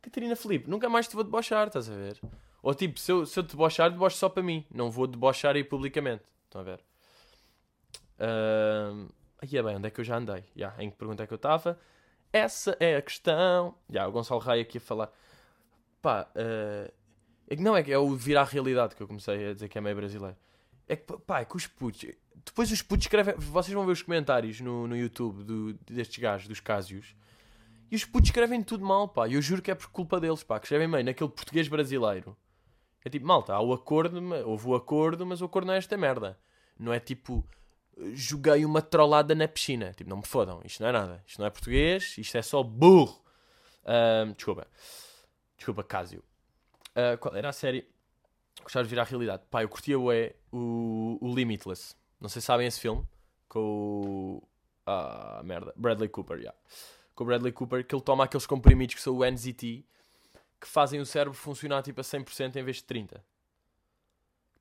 Catarina 0.01 0.37
Felipe, 0.37 0.71
nunca 0.71 0.89
mais 0.89 1.09
te 1.09 1.15
vou 1.15 1.25
debochar, 1.25 1.67
estás 1.67 1.91
a 1.91 1.95
ver? 1.95 2.21
Ou 2.63 2.75
tipo, 2.75 2.99
se 2.99 3.11
eu, 3.11 3.27
se 3.27 3.39
eu 3.39 3.43
debochar, 3.43 3.91
debocho 3.91 4.17
só 4.17 4.29
para 4.29 4.43
mim, 4.43 4.65
não 4.73 4.91
vou 4.91 5.07
debochar 5.07 5.57
aí 5.57 5.65
publicamente. 5.65 6.23
Estão 6.49 6.63
a 6.63 6.65
ver? 6.65 6.81
Uh... 8.19 9.09
Aí 9.41 9.57
é 9.57 9.63
bem, 9.63 9.77
onde 9.77 9.87
é 9.87 9.91
que 9.91 10.01
eu 10.01 10.05
já 10.05 10.17
andei? 10.17 10.45
Yeah, 10.57 10.83
em 10.83 10.91
que 10.91 10.97
pergunta 10.97 11.23
é 11.23 11.27
que 11.27 11.33
eu 11.33 11.37
estava? 11.37 11.79
Essa 12.33 12.77
é 12.81 12.97
a 12.97 13.03
questão. 13.03 13.77
Yeah, 13.89 14.09
o 14.09 14.13
Gonçalo 14.13 14.41
Raio 14.41 14.63
aqui 14.63 14.79
a 14.79 14.81
falar. 14.81 15.13
Pá, 16.03 16.29
uh... 16.35 16.93
é 17.47 17.57
que 17.57 17.63
não 17.63 17.77
é 17.77 17.83
que 17.83 17.93
é 17.93 17.99
o 17.99 18.17
virar 18.17 18.43
a 18.43 18.45
realidade 18.45 18.97
que 18.97 19.03
eu 19.03 19.07
comecei 19.07 19.51
a 19.51 19.53
dizer 19.53 19.69
que 19.69 19.79
é 19.79 19.81
meio 19.81 19.95
brasileiro. 19.95 20.37
É 20.89 20.97
que, 20.97 21.19
pá, 21.19 21.41
é 21.41 21.45
que 21.45 21.55
os 21.55 21.67
putos. 21.67 22.07
Depois 22.45 22.73
os 22.73 22.81
putos 22.81 23.05
escrevem. 23.05 23.35
Vocês 23.37 23.75
vão 23.75 23.85
ver 23.85 23.93
os 23.93 24.03
comentários 24.03 24.59
no, 24.61 24.89
no 24.89 24.97
YouTube 24.97 25.45
do, 25.45 25.75
destes 25.75 26.19
gajos, 26.19 26.49
dos 26.49 26.61
Cásios. 26.61 27.15
E 27.91 27.97
os 27.97 28.05
putos 28.05 28.31
escrevem 28.31 28.63
tudo 28.63 28.85
mal, 28.85 29.07
pá. 29.07 29.29
E 29.29 29.35
eu 29.35 29.43
juro 29.43 29.61
que 29.61 29.71
é 29.71 29.75
por 29.75 29.89
culpa 29.91 30.19
deles, 30.19 30.43
pá. 30.43 30.59
Que 30.59 30.65
escrevem 30.65 30.91
bem 30.91 31.05
naquele 31.05 31.31
português 31.31 31.69
brasileiro. 31.69 32.35
É 33.09 33.11
tipo, 33.11 33.27
malta, 33.27 33.55
há 33.55 33.61
o 33.63 33.73
acordo, 33.73 34.21
houve 34.45 34.69
o 34.69 34.75
acordo, 34.75 35.25
mas 35.25 35.41
o 35.41 35.47
acordo 35.47 35.69
não 35.69 35.73
é 35.73 35.79
esta 35.79 35.97
merda. 35.97 36.39
Não 36.79 36.93
é 36.93 37.01
tipo, 37.01 37.43
joguei 38.13 38.67
uma 38.67 38.83
trollada 38.83 39.35
na 39.35 39.49
piscina. 39.49 39.95
Tipo, 39.95 40.11
não 40.11 40.19
me 40.19 40.27
fodam, 40.27 40.61
isto 40.63 40.83
não 40.83 40.91
é 40.91 40.93
nada. 40.93 41.25
Isto 41.27 41.39
não 41.39 41.47
é 41.47 41.51
português, 41.51 42.19
isto 42.19 42.37
é 42.37 42.43
só 42.43 42.63
burro. 42.63 43.19
Desculpa. 44.37 44.67
Desculpa, 45.57 45.83
Cásio. 45.83 46.23
Uh, 46.91 47.17
qual 47.19 47.35
era 47.35 47.49
a 47.49 47.53
série? 47.53 47.89
Gostava 48.63 48.85
de 48.85 48.91
vir 48.91 49.01
à 49.01 49.05
realidade. 49.05 49.43
Pá, 49.51 49.63
eu 49.63 49.71
curtia 49.71 49.99
o, 49.99 50.11
o, 50.53 51.19
o 51.19 51.35
Limitless. 51.35 51.97
Não 52.21 52.29
sei 52.29 52.43
se 52.43 52.47
sabem 52.47 52.67
esse 52.67 52.79
filme. 52.79 53.09
Com 53.49 53.61
o. 53.61 54.49
Ah, 54.85 55.41
merda. 55.43 55.73
Bradley 55.77 56.11
Cooper, 56.11 56.37
yeah. 56.37 56.59
Com 57.15 57.25
o 57.25 57.27
Bradley 57.27 57.53
Cooper, 57.53 57.87
que 57.87 57.95
ele 57.95 58.03
toma 58.03 58.25
aqueles 58.25 58.47
comprimidos 58.47 58.97
que 58.97 59.01
são 59.01 59.17
o 59.17 59.25
NZT, 59.25 59.87
que 60.61 60.67
fazem 60.67 61.01
o 61.01 61.07
cérebro 61.07 61.37
funcionar 61.37 61.83
tipo 61.83 62.01
a 62.01 62.05
100% 62.05 62.57
em 62.57 62.63
vez 62.63 62.79
de 62.79 62.85
30%. 62.85 63.21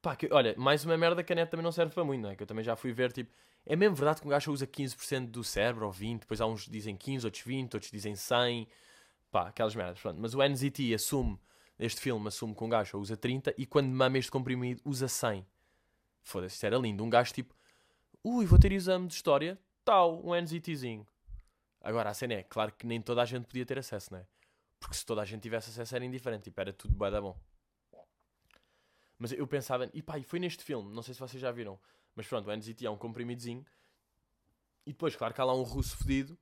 Pá, 0.02 0.16
que, 0.16 0.30
olha, 0.32 0.54
mais 0.58 0.86
uma 0.86 0.96
merda 0.98 1.24
que 1.24 1.34
a 1.34 1.36
net 1.36 1.50
também 1.50 1.64
não 1.64 1.72
serve 1.72 1.94
para 1.94 2.04
muito, 2.04 2.22
não 2.22 2.30
é? 2.30 2.36
Que 2.36 2.44
eu 2.44 2.48
também 2.48 2.64
já 2.64 2.76
fui 2.76 2.94
ver, 2.94 3.12
tipo, 3.12 3.32
é 3.66 3.76
mesmo 3.76 3.96
verdade 3.96 4.22
que 4.22 4.28
um 4.28 4.30
gajo 4.30 4.52
usa 4.52 4.66
15% 4.66 5.28
do 5.28 5.44
cérebro 5.44 5.88
ou 5.88 5.92
20%, 5.92 6.20
depois 6.20 6.40
há 6.40 6.46
uns 6.46 6.66
que 6.66 6.70
dizem 6.70 6.96
15, 6.96 7.26
outros 7.26 7.44
20, 7.44 7.74
outros 7.74 7.92
dizem 7.92 8.16
100, 8.16 8.68
pá, 9.32 9.48
aquelas 9.48 9.76
merdas, 9.76 10.00
pronto. 10.00 10.20
Mas 10.22 10.34
o 10.34 10.42
NZT 10.42 10.94
assume, 10.94 11.40
este 11.80 12.00
filme 12.00 12.28
assume 12.28 12.56
que 12.56 12.64
um 12.64 12.70
gajo 12.70 12.98
usa 12.98 13.18
30 13.18 13.54
e 13.58 13.66
quando 13.66 13.90
mama 13.90 14.18
este 14.18 14.32
comprimido 14.32 14.82
usa 14.86 15.08
100. 15.08 15.46
Foda-se, 16.22 16.56
isto 16.56 16.66
era 16.66 16.78
lindo. 16.78 17.04
Um 17.04 17.10
gajo 17.10 17.34
tipo, 17.34 17.56
ui, 18.24 18.46
vou 18.46 18.60
ter 18.60 18.72
exame 18.72 19.08
de 19.08 19.16
história, 19.16 19.60
tal, 19.84 20.24
um 20.26 20.34
NZTzinho. 20.36 21.06
Agora, 21.82 22.10
a 22.10 22.14
cena 22.14 22.36
é, 22.36 22.44
claro 22.44 22.72
que 22.72 22.86
nem 22.86 23.02
toda 23.02 23.22
a 23.22 23.26
gente 23.26 23.46
podia 23.46 23.66
ter 23.66 23.80
acesso, 23.80 24.12
não 24.12 24.20
é? 24.20 24.26
Porque 24.80 24.96
se 24.96 25.06
toda 25.06 25.22
a 25.22 25.26
gente 25.26 25.42
tivesse 25.42 25.70
acesso 25.70 25.96
era 25.96 26.06
indiferente, 26.06 26.44
tipo, 26.44 26.60
era 26.62 26.72
tudo 26.72 26.96
bué 26.96 27.10
da 27.10 27.22
bom. 27.22 27.40
Mas 29.18 29.32
eu 29.32 29.48
pensava, 29.48 29.90
e 29.94 30.02
pá, 30.02 30.20
e 30.20 30.24
foi 30.24 30.40
neste 30.40 30.64
filme, 30.64 30.94
não 30.94 31.02
sei 31.02 31.14
se 31.14 31.20
vocês 31.20 31.42
já 31.42 31.52
viram, 31.52 31.80
mas 32.16 32.28
pronto, 32.28 32.48
o 32.50 32.56
NZT 32.56 32.86
é 32.86 32.90
um 32.90 32.98
comprimidozinho. 32.98 33.66
E 34.86 34.92
depois, 34.92 35.16
claro 35.16 35.34
que 35.34 35.42
há 35.42 35.44
lá 35.44 35.56
um 35.56 35.64
russo 35.64 35.98
fedido 35.98 36.38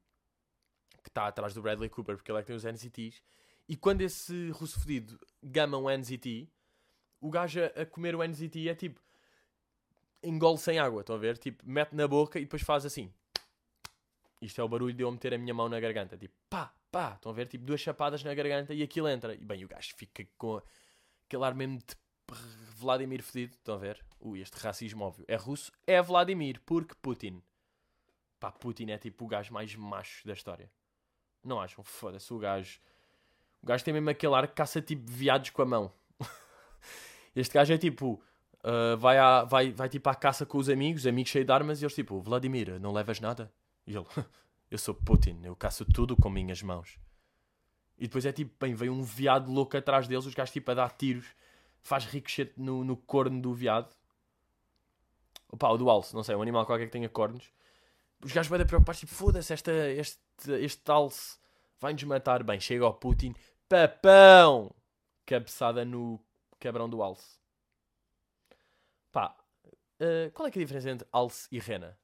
que 1.02 1.10
está 1.10 1.28
atrás 1.28 1.54
do 1.54 1.62
Bradley 1.62 1.90
Cooper, 1.90 2.16
porque 2.16 2.32
ele 2.32 2.40
é 2.40 2.42
que 2.42 2.48
tem 2.48 2.56
os 2.56 2.64
NZTs. 2.64 3.22
E 3.68 3.76
quando 3.76 4.02
esse 4.02 4.50
russo 4.52 4.80
fedido 4.80 5.20
gama 5.42 5.78
um 5.78 5.90
NZT, 5.90 6.50
o 7.22 7.30
gajo 7.30 7.60
a, 7.64 7.86
comer 7.86 8.16
o 8.16 8.24
NZT 8.24 8.70
é 8.70 8.76
tipo 8.76 9.02
engole 10.22 10.58
sem 10.58 10.80
água, 10.80 11.02
estão 11.02 11.16
a 11.16 11.20
ver? 11.20 11.38
Tipo, 11.38 11.64
mete 11.66 11.94
na 11.94 12.08
boca 12.08 12.40
e 12.40 12.44
depois 12.44 12.62
faz 12.62 12.86
assim. 12.86 13.14
Isto 14.42 14.62
é 14.62 14.64
o 14.64 14.68
barulho 14.68 14.94
de 14.94 15.04
eu 15.04 15.12
meter 15.12 15.34
a 15.34 15.38
minha 15.38 15.54
mão 15.54 15.70
na 15.70 15.80
garganta. 15.80 16.18
Tipo, 16.18 16.36
pá, 16.50 16.74
pá. 16.96 17.16
Estão 17.16 17.30
a 17.30 17.36
ver? 17.36 17.50
Tipo, 17.50 17.66
duas 17.66 17.82
chapadas 17.82 18.24
na 18.24 18.34
garganta 18.34 18.74
e 18.74 18.82
aquilo 18.82 19.10
entra. 19.10 19.36
E 19.36 19.44
bem, 19.44 19.66
o 19.66 19.68
gajo 19.68 19.94
fica 19.98 20.26
com 20.38 20.62
aquele 21.26 21.44
ar 21.44 21.54
mesmo 21.54 21.80
de 21.80 21.96
Vladimir 22.78 23.22
fedido. 23.22 23.54
Estão 23.54 23.76
a 23.76 23.78
ver? 23.78 24.02
Ui, 24.18 24.40
este 24.40 24.58
racismo 24.58 25.04
óbvio. 25.04 25.26
É 25.28 25.36
russo? 25.36 25.74
É 25.86 26.02
Vladimir, 26.02 26.62
porque 26.66 26.96
Putin. 27.02 27.44
Pá, 28.40 28.50
Putin 28.50 28.92
é 28.92 28.98
tipo 28.98 29.26
o 29.26 29.28
gajo 29.28 29.52
mais 29.52 29.76
macho 29.76 30.26
da 30.26 30.32
história. 30.32 30.72
Não 31.44 31.60
acham? 31.60 31.84
Foda-se, 31.84 32.34
o 32.34 32.40
gajo. 32.40 32.80
O 33.62 33.66
gajo 33.66 33.84
tem 33.84 33.94
mesmo 33.94 34.10
aquele 34.10 34.34
ar 34.34 34.48
que 34.48 34.54
caça 34.54 34.82
tipo 34.82 35.12
viados 35.12 35.50
com 35.50 35.64
a 35.64 35.66
mão. 35.66 35.94
este 37.36 37.54
gajo 37.54 37.74
é 37.74 37.78
tipo 37.78 38.24
uh, 38.64 38.96
vai, 38.98 39.18
à, 39.18 39.44
vai, 39.44 39.72
vai 39.74 39.90
tipo 39.90 40.08
à 40.10 40.16
caça 40.16 40.46
com 40.46 40.58
os 40.58 40.70
amigos, 40.70 41.06
amigos 41.06 41.32
cheios 41.32 41.46
de 41.46 41.52
armas, 41.52 41.82
e 41.82 41.86
eles 41.86 41.94
tipo, 41.94 42.22
Vladimir, 42.22 42.80
não 42.80 42.94
levas 42.94 43.20
nada? 43.20 43.52
E 43.86 43.96
ele, 43.96 44.06
eu 44.76 44.80
sou 44.80 44.94
Putin, 44.94 45.40
eu 45.44 45.56
caço 45.56 45.86
tudo 45.86 46.16
com 46.16 46.30
minhas 46.30 46.62
mãos. 46.62 47.00
E 47.98 48.08
depois 48.08 48.26
é 48.26 48.32
tipo, 48.32 48.54
bem, 48.60 48.76
vem 48.76 48.90
um 48.90 49.02
viado 49.02 49.50
louco 49.50 49.76
atrás 49.76 50.08
deles, 50.08 50.26
os 50.26 50.34
gajos 50.34 50.52
tipo 50.52 50.70
a 50.72 50.74
dar 50.74 50.92
tiros, 50.92 51.28
faz 51.82 52.06
ricochete 52.06 52.54
no, 52.58 52.84
no 52.84 52.98
corno 52.98 53.42
do 53.42 53.54
viado. 53.54 53.96
Opa, 55.50 55.70
o 55.70 55.78
do 55.78 55.90
alce, 55.90 56.14
não 56.14 56.24
sei, 56.24 56.36
um 56.36 56.42
animal 56.42 56.66
qualquer 56.66 56.86
que 56.86 56.92
tenha 56.92 57.08
cornos. 57.08 57.50
Os 58.22 58.32
gajos 58.32 58.50
vão 58.50 58.66
preocupar, 58.66 58.96
tipo, 58.96 59.14
foda-se, 59.14 59.54
este, 59.54 59.72
este 60.60 60.92
alce 60.92 61.38
vai-nos 61.80 62.04
matar. 62.04 62.44
Bem, 62.44 62.60
chega 62.60 62.84
ao 62.84 62.94
Putin, 62.94 63.34
papão! 63.70 64.76
Cabeçada 65.26 65.86
no 65.86 66.20
quebrão 66.60 66.90
do 66.90 67.02
alce. 67.02 67.40
Pá, 69.12 69.36
uh, 69.66 70.32
qual 70.34 70.48
é 70.48 70.52
que 70.52 70.60
é 70.60 70.62
a 70.62 70.66
diferença 70.66 70.90
entre 70.90 71.08
alce 71.12 71.48
e 71.50 71.60
rena? 71.60 71.98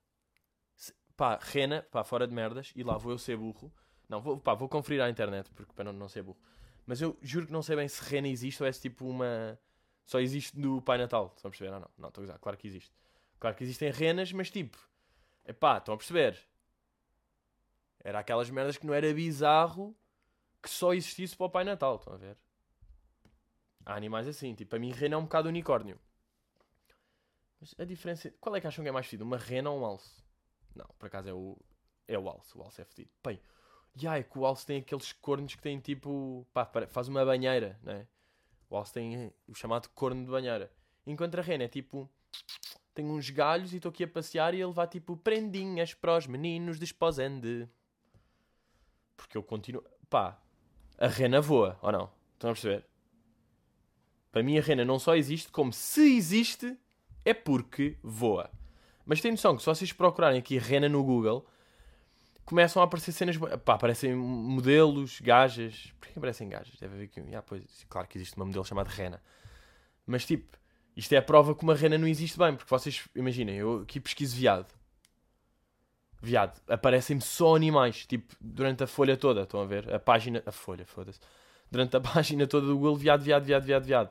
Pá, 1.21 1.37
rena, 1.39 1.83
pá, 1.91 2.03
fora 2.03 2.25
de 2.25 2.33
merdas, 2.33 2.73
e 2.75 2.81
lá 2.81 2.97
vou 2.97 3.11
eu 3.11 3.17
ser 3.19 3.37
burro. 3.37 3.71
Não, 4.09 4.19
vou, 4.19 4.39
pá, 4.39 4.55
vou 4.55 4.67
conferir 4.67 4.99
à 5.03 5.07
internet, 5.07 5.51
porque 5.51 5.71
para 5.71 5.83
não, 5.85 5.93
não 5.93 6.09
ser 6.09 6.23
burro. 6.23 6.39
Mas 6.83 6.99
eu 6.99 7.15
juro 7.21 7.45
que 7.45 7.51
não 7.53 7.61
sei 7.61 7.75
bem 7.75 7.87
se 7.87 8.03
rena 8.03 8.27
existe 8.27 8.63
ou 8.63 8.67
é 8.67 8.71
tipo 8.71 9.05
uma. 9.07 9.55
Só 10.03 10.19
existe 10.19 10.57
no 10.57 10.81
Pai 10.81 10.97
Natal. 10.97 11.31
Estão 11.35 11.49
a 11.49 11.51
perceber? 11.51 11.69
Não, 11.69 11.79
não, 11.81 11.89
não, 11.95 12.07
estou 12.07 12.23
a 12.23 12.25
usar. 12.25 12.39
Claro 12.39 12.57
que 12.57 12.65
existe. 12.65 12.91
Claro 13.39 13.55
que 13.55 13.63
existem 13.63 13.91
renas, 13.91 14.33
mas 14.33 14.49
tipo. 14.49 14.75
Epá, 15.45 15.77
estão 15.77 15.93
a 15.93 15.97
perceber? 15.97 16.39
Era 18.03 18.17
aquelas 18.17 18.49
merdas 18.49 18.75
que 18.75 18.87
não 18.87 18.93
era 18.95 19.13
bizarro 19.13 19.95
que 20.59 20.71
só 20.71 20.91
existisse 20.91 21.37
para 21.37 21.45
o 21.45 21.51
Pai 21.51 21.63
Natal. 21.63 21.97
Estão 21.97 22.15
a 22.15 22.17
ver? 22.17 22.35
Há 23.85 23.93
animais 23.93 24.27
assim. 24.27 24.55
Tipo, 24.55 24.75
a 24.75 24.79
mim 24.79 24.91
rena 24.91 25.13
é 25.13 25.17
um 25.19 25.25
bocado 25.25 25.49
unicórnio. 25.49 25.99
Mas 27.59 27.75
a 27.77 27.85
diferença. 27.85 28.33
Qual 28.41 28.55
é 28.55 28.59
que 28.59 28.65
acham 28.65 28.83
que 28.83 28.89
é 28.89 28.91
mais 28.91 29.05
fedido? 29.05 29.23
Uma 29.23 29.37
rena 29.37 29.69
ou 29.69 29.81
um 29.81 29.85
alce? 29.85 30.30
Não, 30.75 30.85
por 30.97 31.07
acaso 31.07 31.29
é 31.29 31.33
o. 31.33 31.57
É 32.07 32.17
o 32.17 32.27
alce. 32.27 32.57
O 32.57 32.61
alce 32.61 32.81
é 32.81 32.85
fedido. 32.85 33.09
Bem, 33.23 33.39
e 33.99 34.07
ai, 34.07 34.23
que 34.23 34.37
o 34.37 34.45
alce 34.45 34.65
tem 34.65 34.79
aqueles 34.79 35.11
cornos 35.13 35.55
que 35.55 35.61
têm 35.61 35.79
tipo. 35.79 36.45
Pá, 36.53 36.69
faz 36.87 37.07
uma 37.07 37.25
banheira, 37.25 37.79
né? 37.83 38.07
O 38.69 38.75
alce 38.75 38.93
tem 38.93 39.33
o 39.47 39.53
chamado 39.53 39.89
corno 39.89 40.23
de 40.23 40.31
banheira. 40.31 40.71
Enquanto 41.05 41.37
a 41.37 41.41
rena 41.41 41.65
é 41.65 41.67
tipo. 41.67 42.09
Tem 42.93 43.05
uns 43.05 43.29
galhos 43.29 43.73
e 43.73 43.77
estou 43.77 43.89
aqui 43.89 44.03
a 44.03 44.07
passear 44.07 44.53
e 44.53 44.61
ele 44.61 44.73
vai 44.73 44.87
tipo 44.87 45.15
prendinhas 45.15 45.93
para 45.93 46.17
os 46.17 46.27
meninos 46.27 46.77
de. 46.77 46.93
Porque 49.15 49.37
eu 49.37 49.43
continuo. 49.43 49.83
Pá, 50.09 50.41
a 50.97 51.07
rena 51.07 51.41
voa, 51.41 51.79
ou 51.81 51.91
não? 51.91 52.11
Estão 52.33 52.51
a 52.51 52.53
perceber? 52.53 52.85
Para 54.31 54.43
mim 54.43 54.57
a 54.57 54.61
rena 54.61 54.85
não 54.85 54.99
só 54.99 55.15
existe, 55.15 55.51
como 55.51 55.73
se 55.73 56.15
existe, 56.15 56.77
é 57.25 57.33
porque 57.33 57.97
voa. 58.01 58.49
Mas 59.11 59.19
tem 59.19 59.31
noção 59.31 59.57
que 59.57 59.61
se 59.61 59.65
vocês 59.65 59.91
procurarem 59.91 60.39
aqui 60.39 60.57
rena 60.57 60.87
no 60.87 61.03
Google, 61.03 61.45
começam 62.45 62.81
a 62.81 62.85
aparecer 62.85 63.11
cenas. 63.11 63.35
Pá, 63.65 63.73
aparecem 63.73 64.15
modelos, 64.15 65.19
gajas. 65.19 65.91
Porquê 65.99 66.17
aparecem 66.17 66.47
gajas? 66.47 66.79
Deve 66.79 66.93
haver 66.93 67.03
aqui. 67.07 67.35
Ah, 67.35 67.41
pois, 67.41 67.85
claro 67.89 68.07
que 68.07 68.17
existe 68.17 68.37
uma 68.37 68.45
modelo 68.45 68.63
chamada 68.63 68.89
rena. 68.89 69.21
Mas 70.07 70.25
tipo, 70.25 70.57
isto 70.95 71.11
é 71.11 71.17
a 71.17 71.21
prova 71.21 71.53
que 71.53 71.61
uma 71.61 71.75
rena 71.75 71.97
não 71.97 72.07
existe 72.07 72.37
bem. 72.37 72.55
Porque 72.55 72.69
vocês, 72.69 73.05
imaginem, 73.13 73.57
eu 73.57 73.81
aqui 73.81 73.99
pesquiso 73.99 74.33
viado. 74.33 74.73
Viado. 76.21 76.61
Aparecem-me 76.69 77.21
só 77.21 77.53
animais. 77.53 78.05
Tipo, 78.05 78.33
durante 78.39 78.85
a 78.85 78.87
folha 78.87 79.17
toda. 79.17 79.41
Estão 79.41 79.59
a 79.59 79.65
ver? 79.65 79.93
A 79.93 79.99
página. 79.99 80.41
A 80.45 80.53
folha, 80.53 80.85
foda-se. 80.85 81.19
Durante 81.69 81.97
a 81.97 81.99
página 81.99 82.47
toda 82.47 82.65
do 82.65 82.75
Google, 82.75 82.95
viado, 82.95 83.23
viado, 83.23 83.43
viado, 83.43 83.65
viado, 83.65 83.83
viado. 83.83 84.09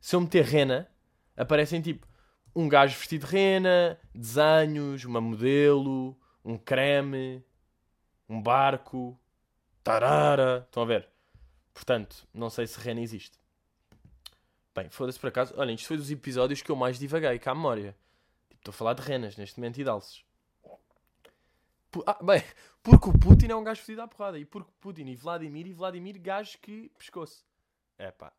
Se 0.00 0.14
eu 0.14 0.20
meter 0.20 0.44
rena, 0.44 0.88
aparecem 1.36 1.82
tipo 1.82 2.06
um 2.54 2.68
gajo 2.68 2.98
vestido 2.98 3.26
de 3.26 3.32
rena, 3.32 3.98
desenhos, 4.14 5.04
uma 5.04 5.20
modelo, 5.20 6.16
um 6.44 6.58
creme, 6.58 7.44
um 8.28 8.40
barco, 8.40 9.18
tarara. 9.82 10.64
Estão 10.66 10.82
a 10.82 10.86
ver? 10.86 11.08
Portanto, 11.72 12.26
não 12.32 12.50
sei 12.50 12.66
se 12.66 12.78
rena 12.78 13.00
existe. 13.00 13.38
Bem, 14.74 14.88
foda-se 14.88 15.18
por 15.18 15.28
acaso. 15.28 15.54
Olhem, 15.56 15.74
isto 15.74 15.88
foi 15.88 15.96
dos 15.96 16.10
episódios 16.10 16.62
que 16.62 16.70
eu 16.70 16.76
mais 16.76 16.98
divaguei 16.98 17.38
cá 17.38 17.52
à 17.52 17.54
memória. 17.54 17.96
Tipo, 18.48 18.60
estou 18.60 18.72
a 18.72 18.74
falar 18.74 18.94
de 18.94 19.02
renas 19.02 19.36
neste 19.36 19.58
momento 19.58 19.78
e 19.78 19.84
de 19.84 19.90
alces. 19.90 20.24
Ah, 22.06 22.22
bem, 22.22 22.42
porque 22.82 23.08
o 23.08 23.12
Putin 23.18 23.48
é 23.48 23.56
um 23.56 23.64
gajo 23.64 23.78
vestido 23.80 24.02
à 24.02 24.08
porrada. 24.08 24.38
E 24.38 24.44
porque 24.44 24.70
Putin 24.80 25.06
e 25.06 25.16
Vladimir 25.16 25.66
e 25.66 25.72
Vladimir 25.72 26.18
gajo 26.20 26.58
que 26.58 26.90
pescoço. 26.98 27.44
É 27.98 28.10
pá 28.10 28.32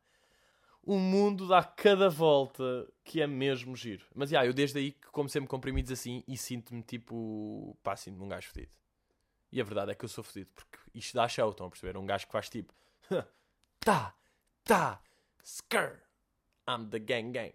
o 0.83 0.97
mundo 0.97 1.47
dá 1.47 1.63
cada 1.63 2.09
volta 2.09 2.87
que 3.03 3.21
é 3.21 3.27
mesmo 3.27 3.75
giro. 3.75 4.05
Mas, 4.15 4.31
yeah, 4.31 4.47
eu 4.47 4.53
desde 4.53 4.79
aí 4.79 4.91
que 4.91 5.07
como 5.07 5.29
sempre 5.29 5.49
comprimidos 5.49 5.91
assim 5.91 6.23
e 6.27 6.37
sinto-me 6.37 6.81
tipo, 6.81 7.77
pá, 7.83 7.95
sinto-me 7.95 8.23
um 8.23 8.29
gajo 8.29 8.49
fedido. 8.49 8.71
E 9.51 9.59
a 9.59 9.63
verdade 9.63 9.91
é 9.91 9.95
que 9.95 10.05
eu 10.05 10.09
sou 10.09 10.23
fedido, 10.23 10.49
porque 10.55 10.77
isto 10.93 11.13
dá 11.13 11.27
show, 11.27 11.49
estão 11.49 11.67
a 11.67 11.69
perceber? 11.69 11.97
Um 11.97 12.05
gajo 12.05 12.25
que 12.25 12.31
faz 12.31 12.49
tipo, 12.49 12.73
tá, 13.79 14.15
tá, 14.63 15.01
skr, 15.43 15.99
I'm 16.67 16.87
the 16.89 16.99
gang 16.99 17.31
gang. 17.31 17.53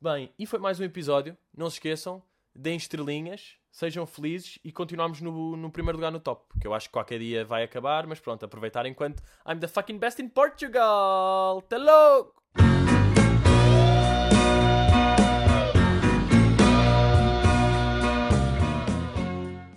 Bem, 0.00 0.32
e 0.38 0.46
foi 0.46 0.58
mais 0.58 0.80
um 0.80 0.84
episódio. 0.84 1.36
Não 1.54 1.68
se 1.68 1.76
esqueçam, 1.76 2.22
deem 2.54 2.76
estrelinhas, 2.76 3.58
sejam 3.70 4.06
felizes 4.06 4.58
e 4.64 4.72
continuamos 4.72 5.20
no, 5.20 5.56
no 5.56 5.70
primeiro 5.70 5.98
lugar 5.98 6.10
no 6.10 6.20
top. 6.20 6.44
Que 6.60 6.66
eu 6.66 6.74
acho 6.74 6.88
que 6.88 6.92
qualquer 6.92 7.18
dia 7.18 7.44
vai 7.44 7.62
acabar, 7.62 8.06
mas 8.06 8.20
pronto, 8.20 8.44
aproveitar 8.44 8.86
enquanto 8.86 9.22
I'm 9.46 9.58
the 9.58 9.68
fucking 9.68 9.98
best 9.98 10.20
in 10.20 10.28
Portugal. 10.28 11.58
Até 11.58 11.78
logo! 11.78 12.39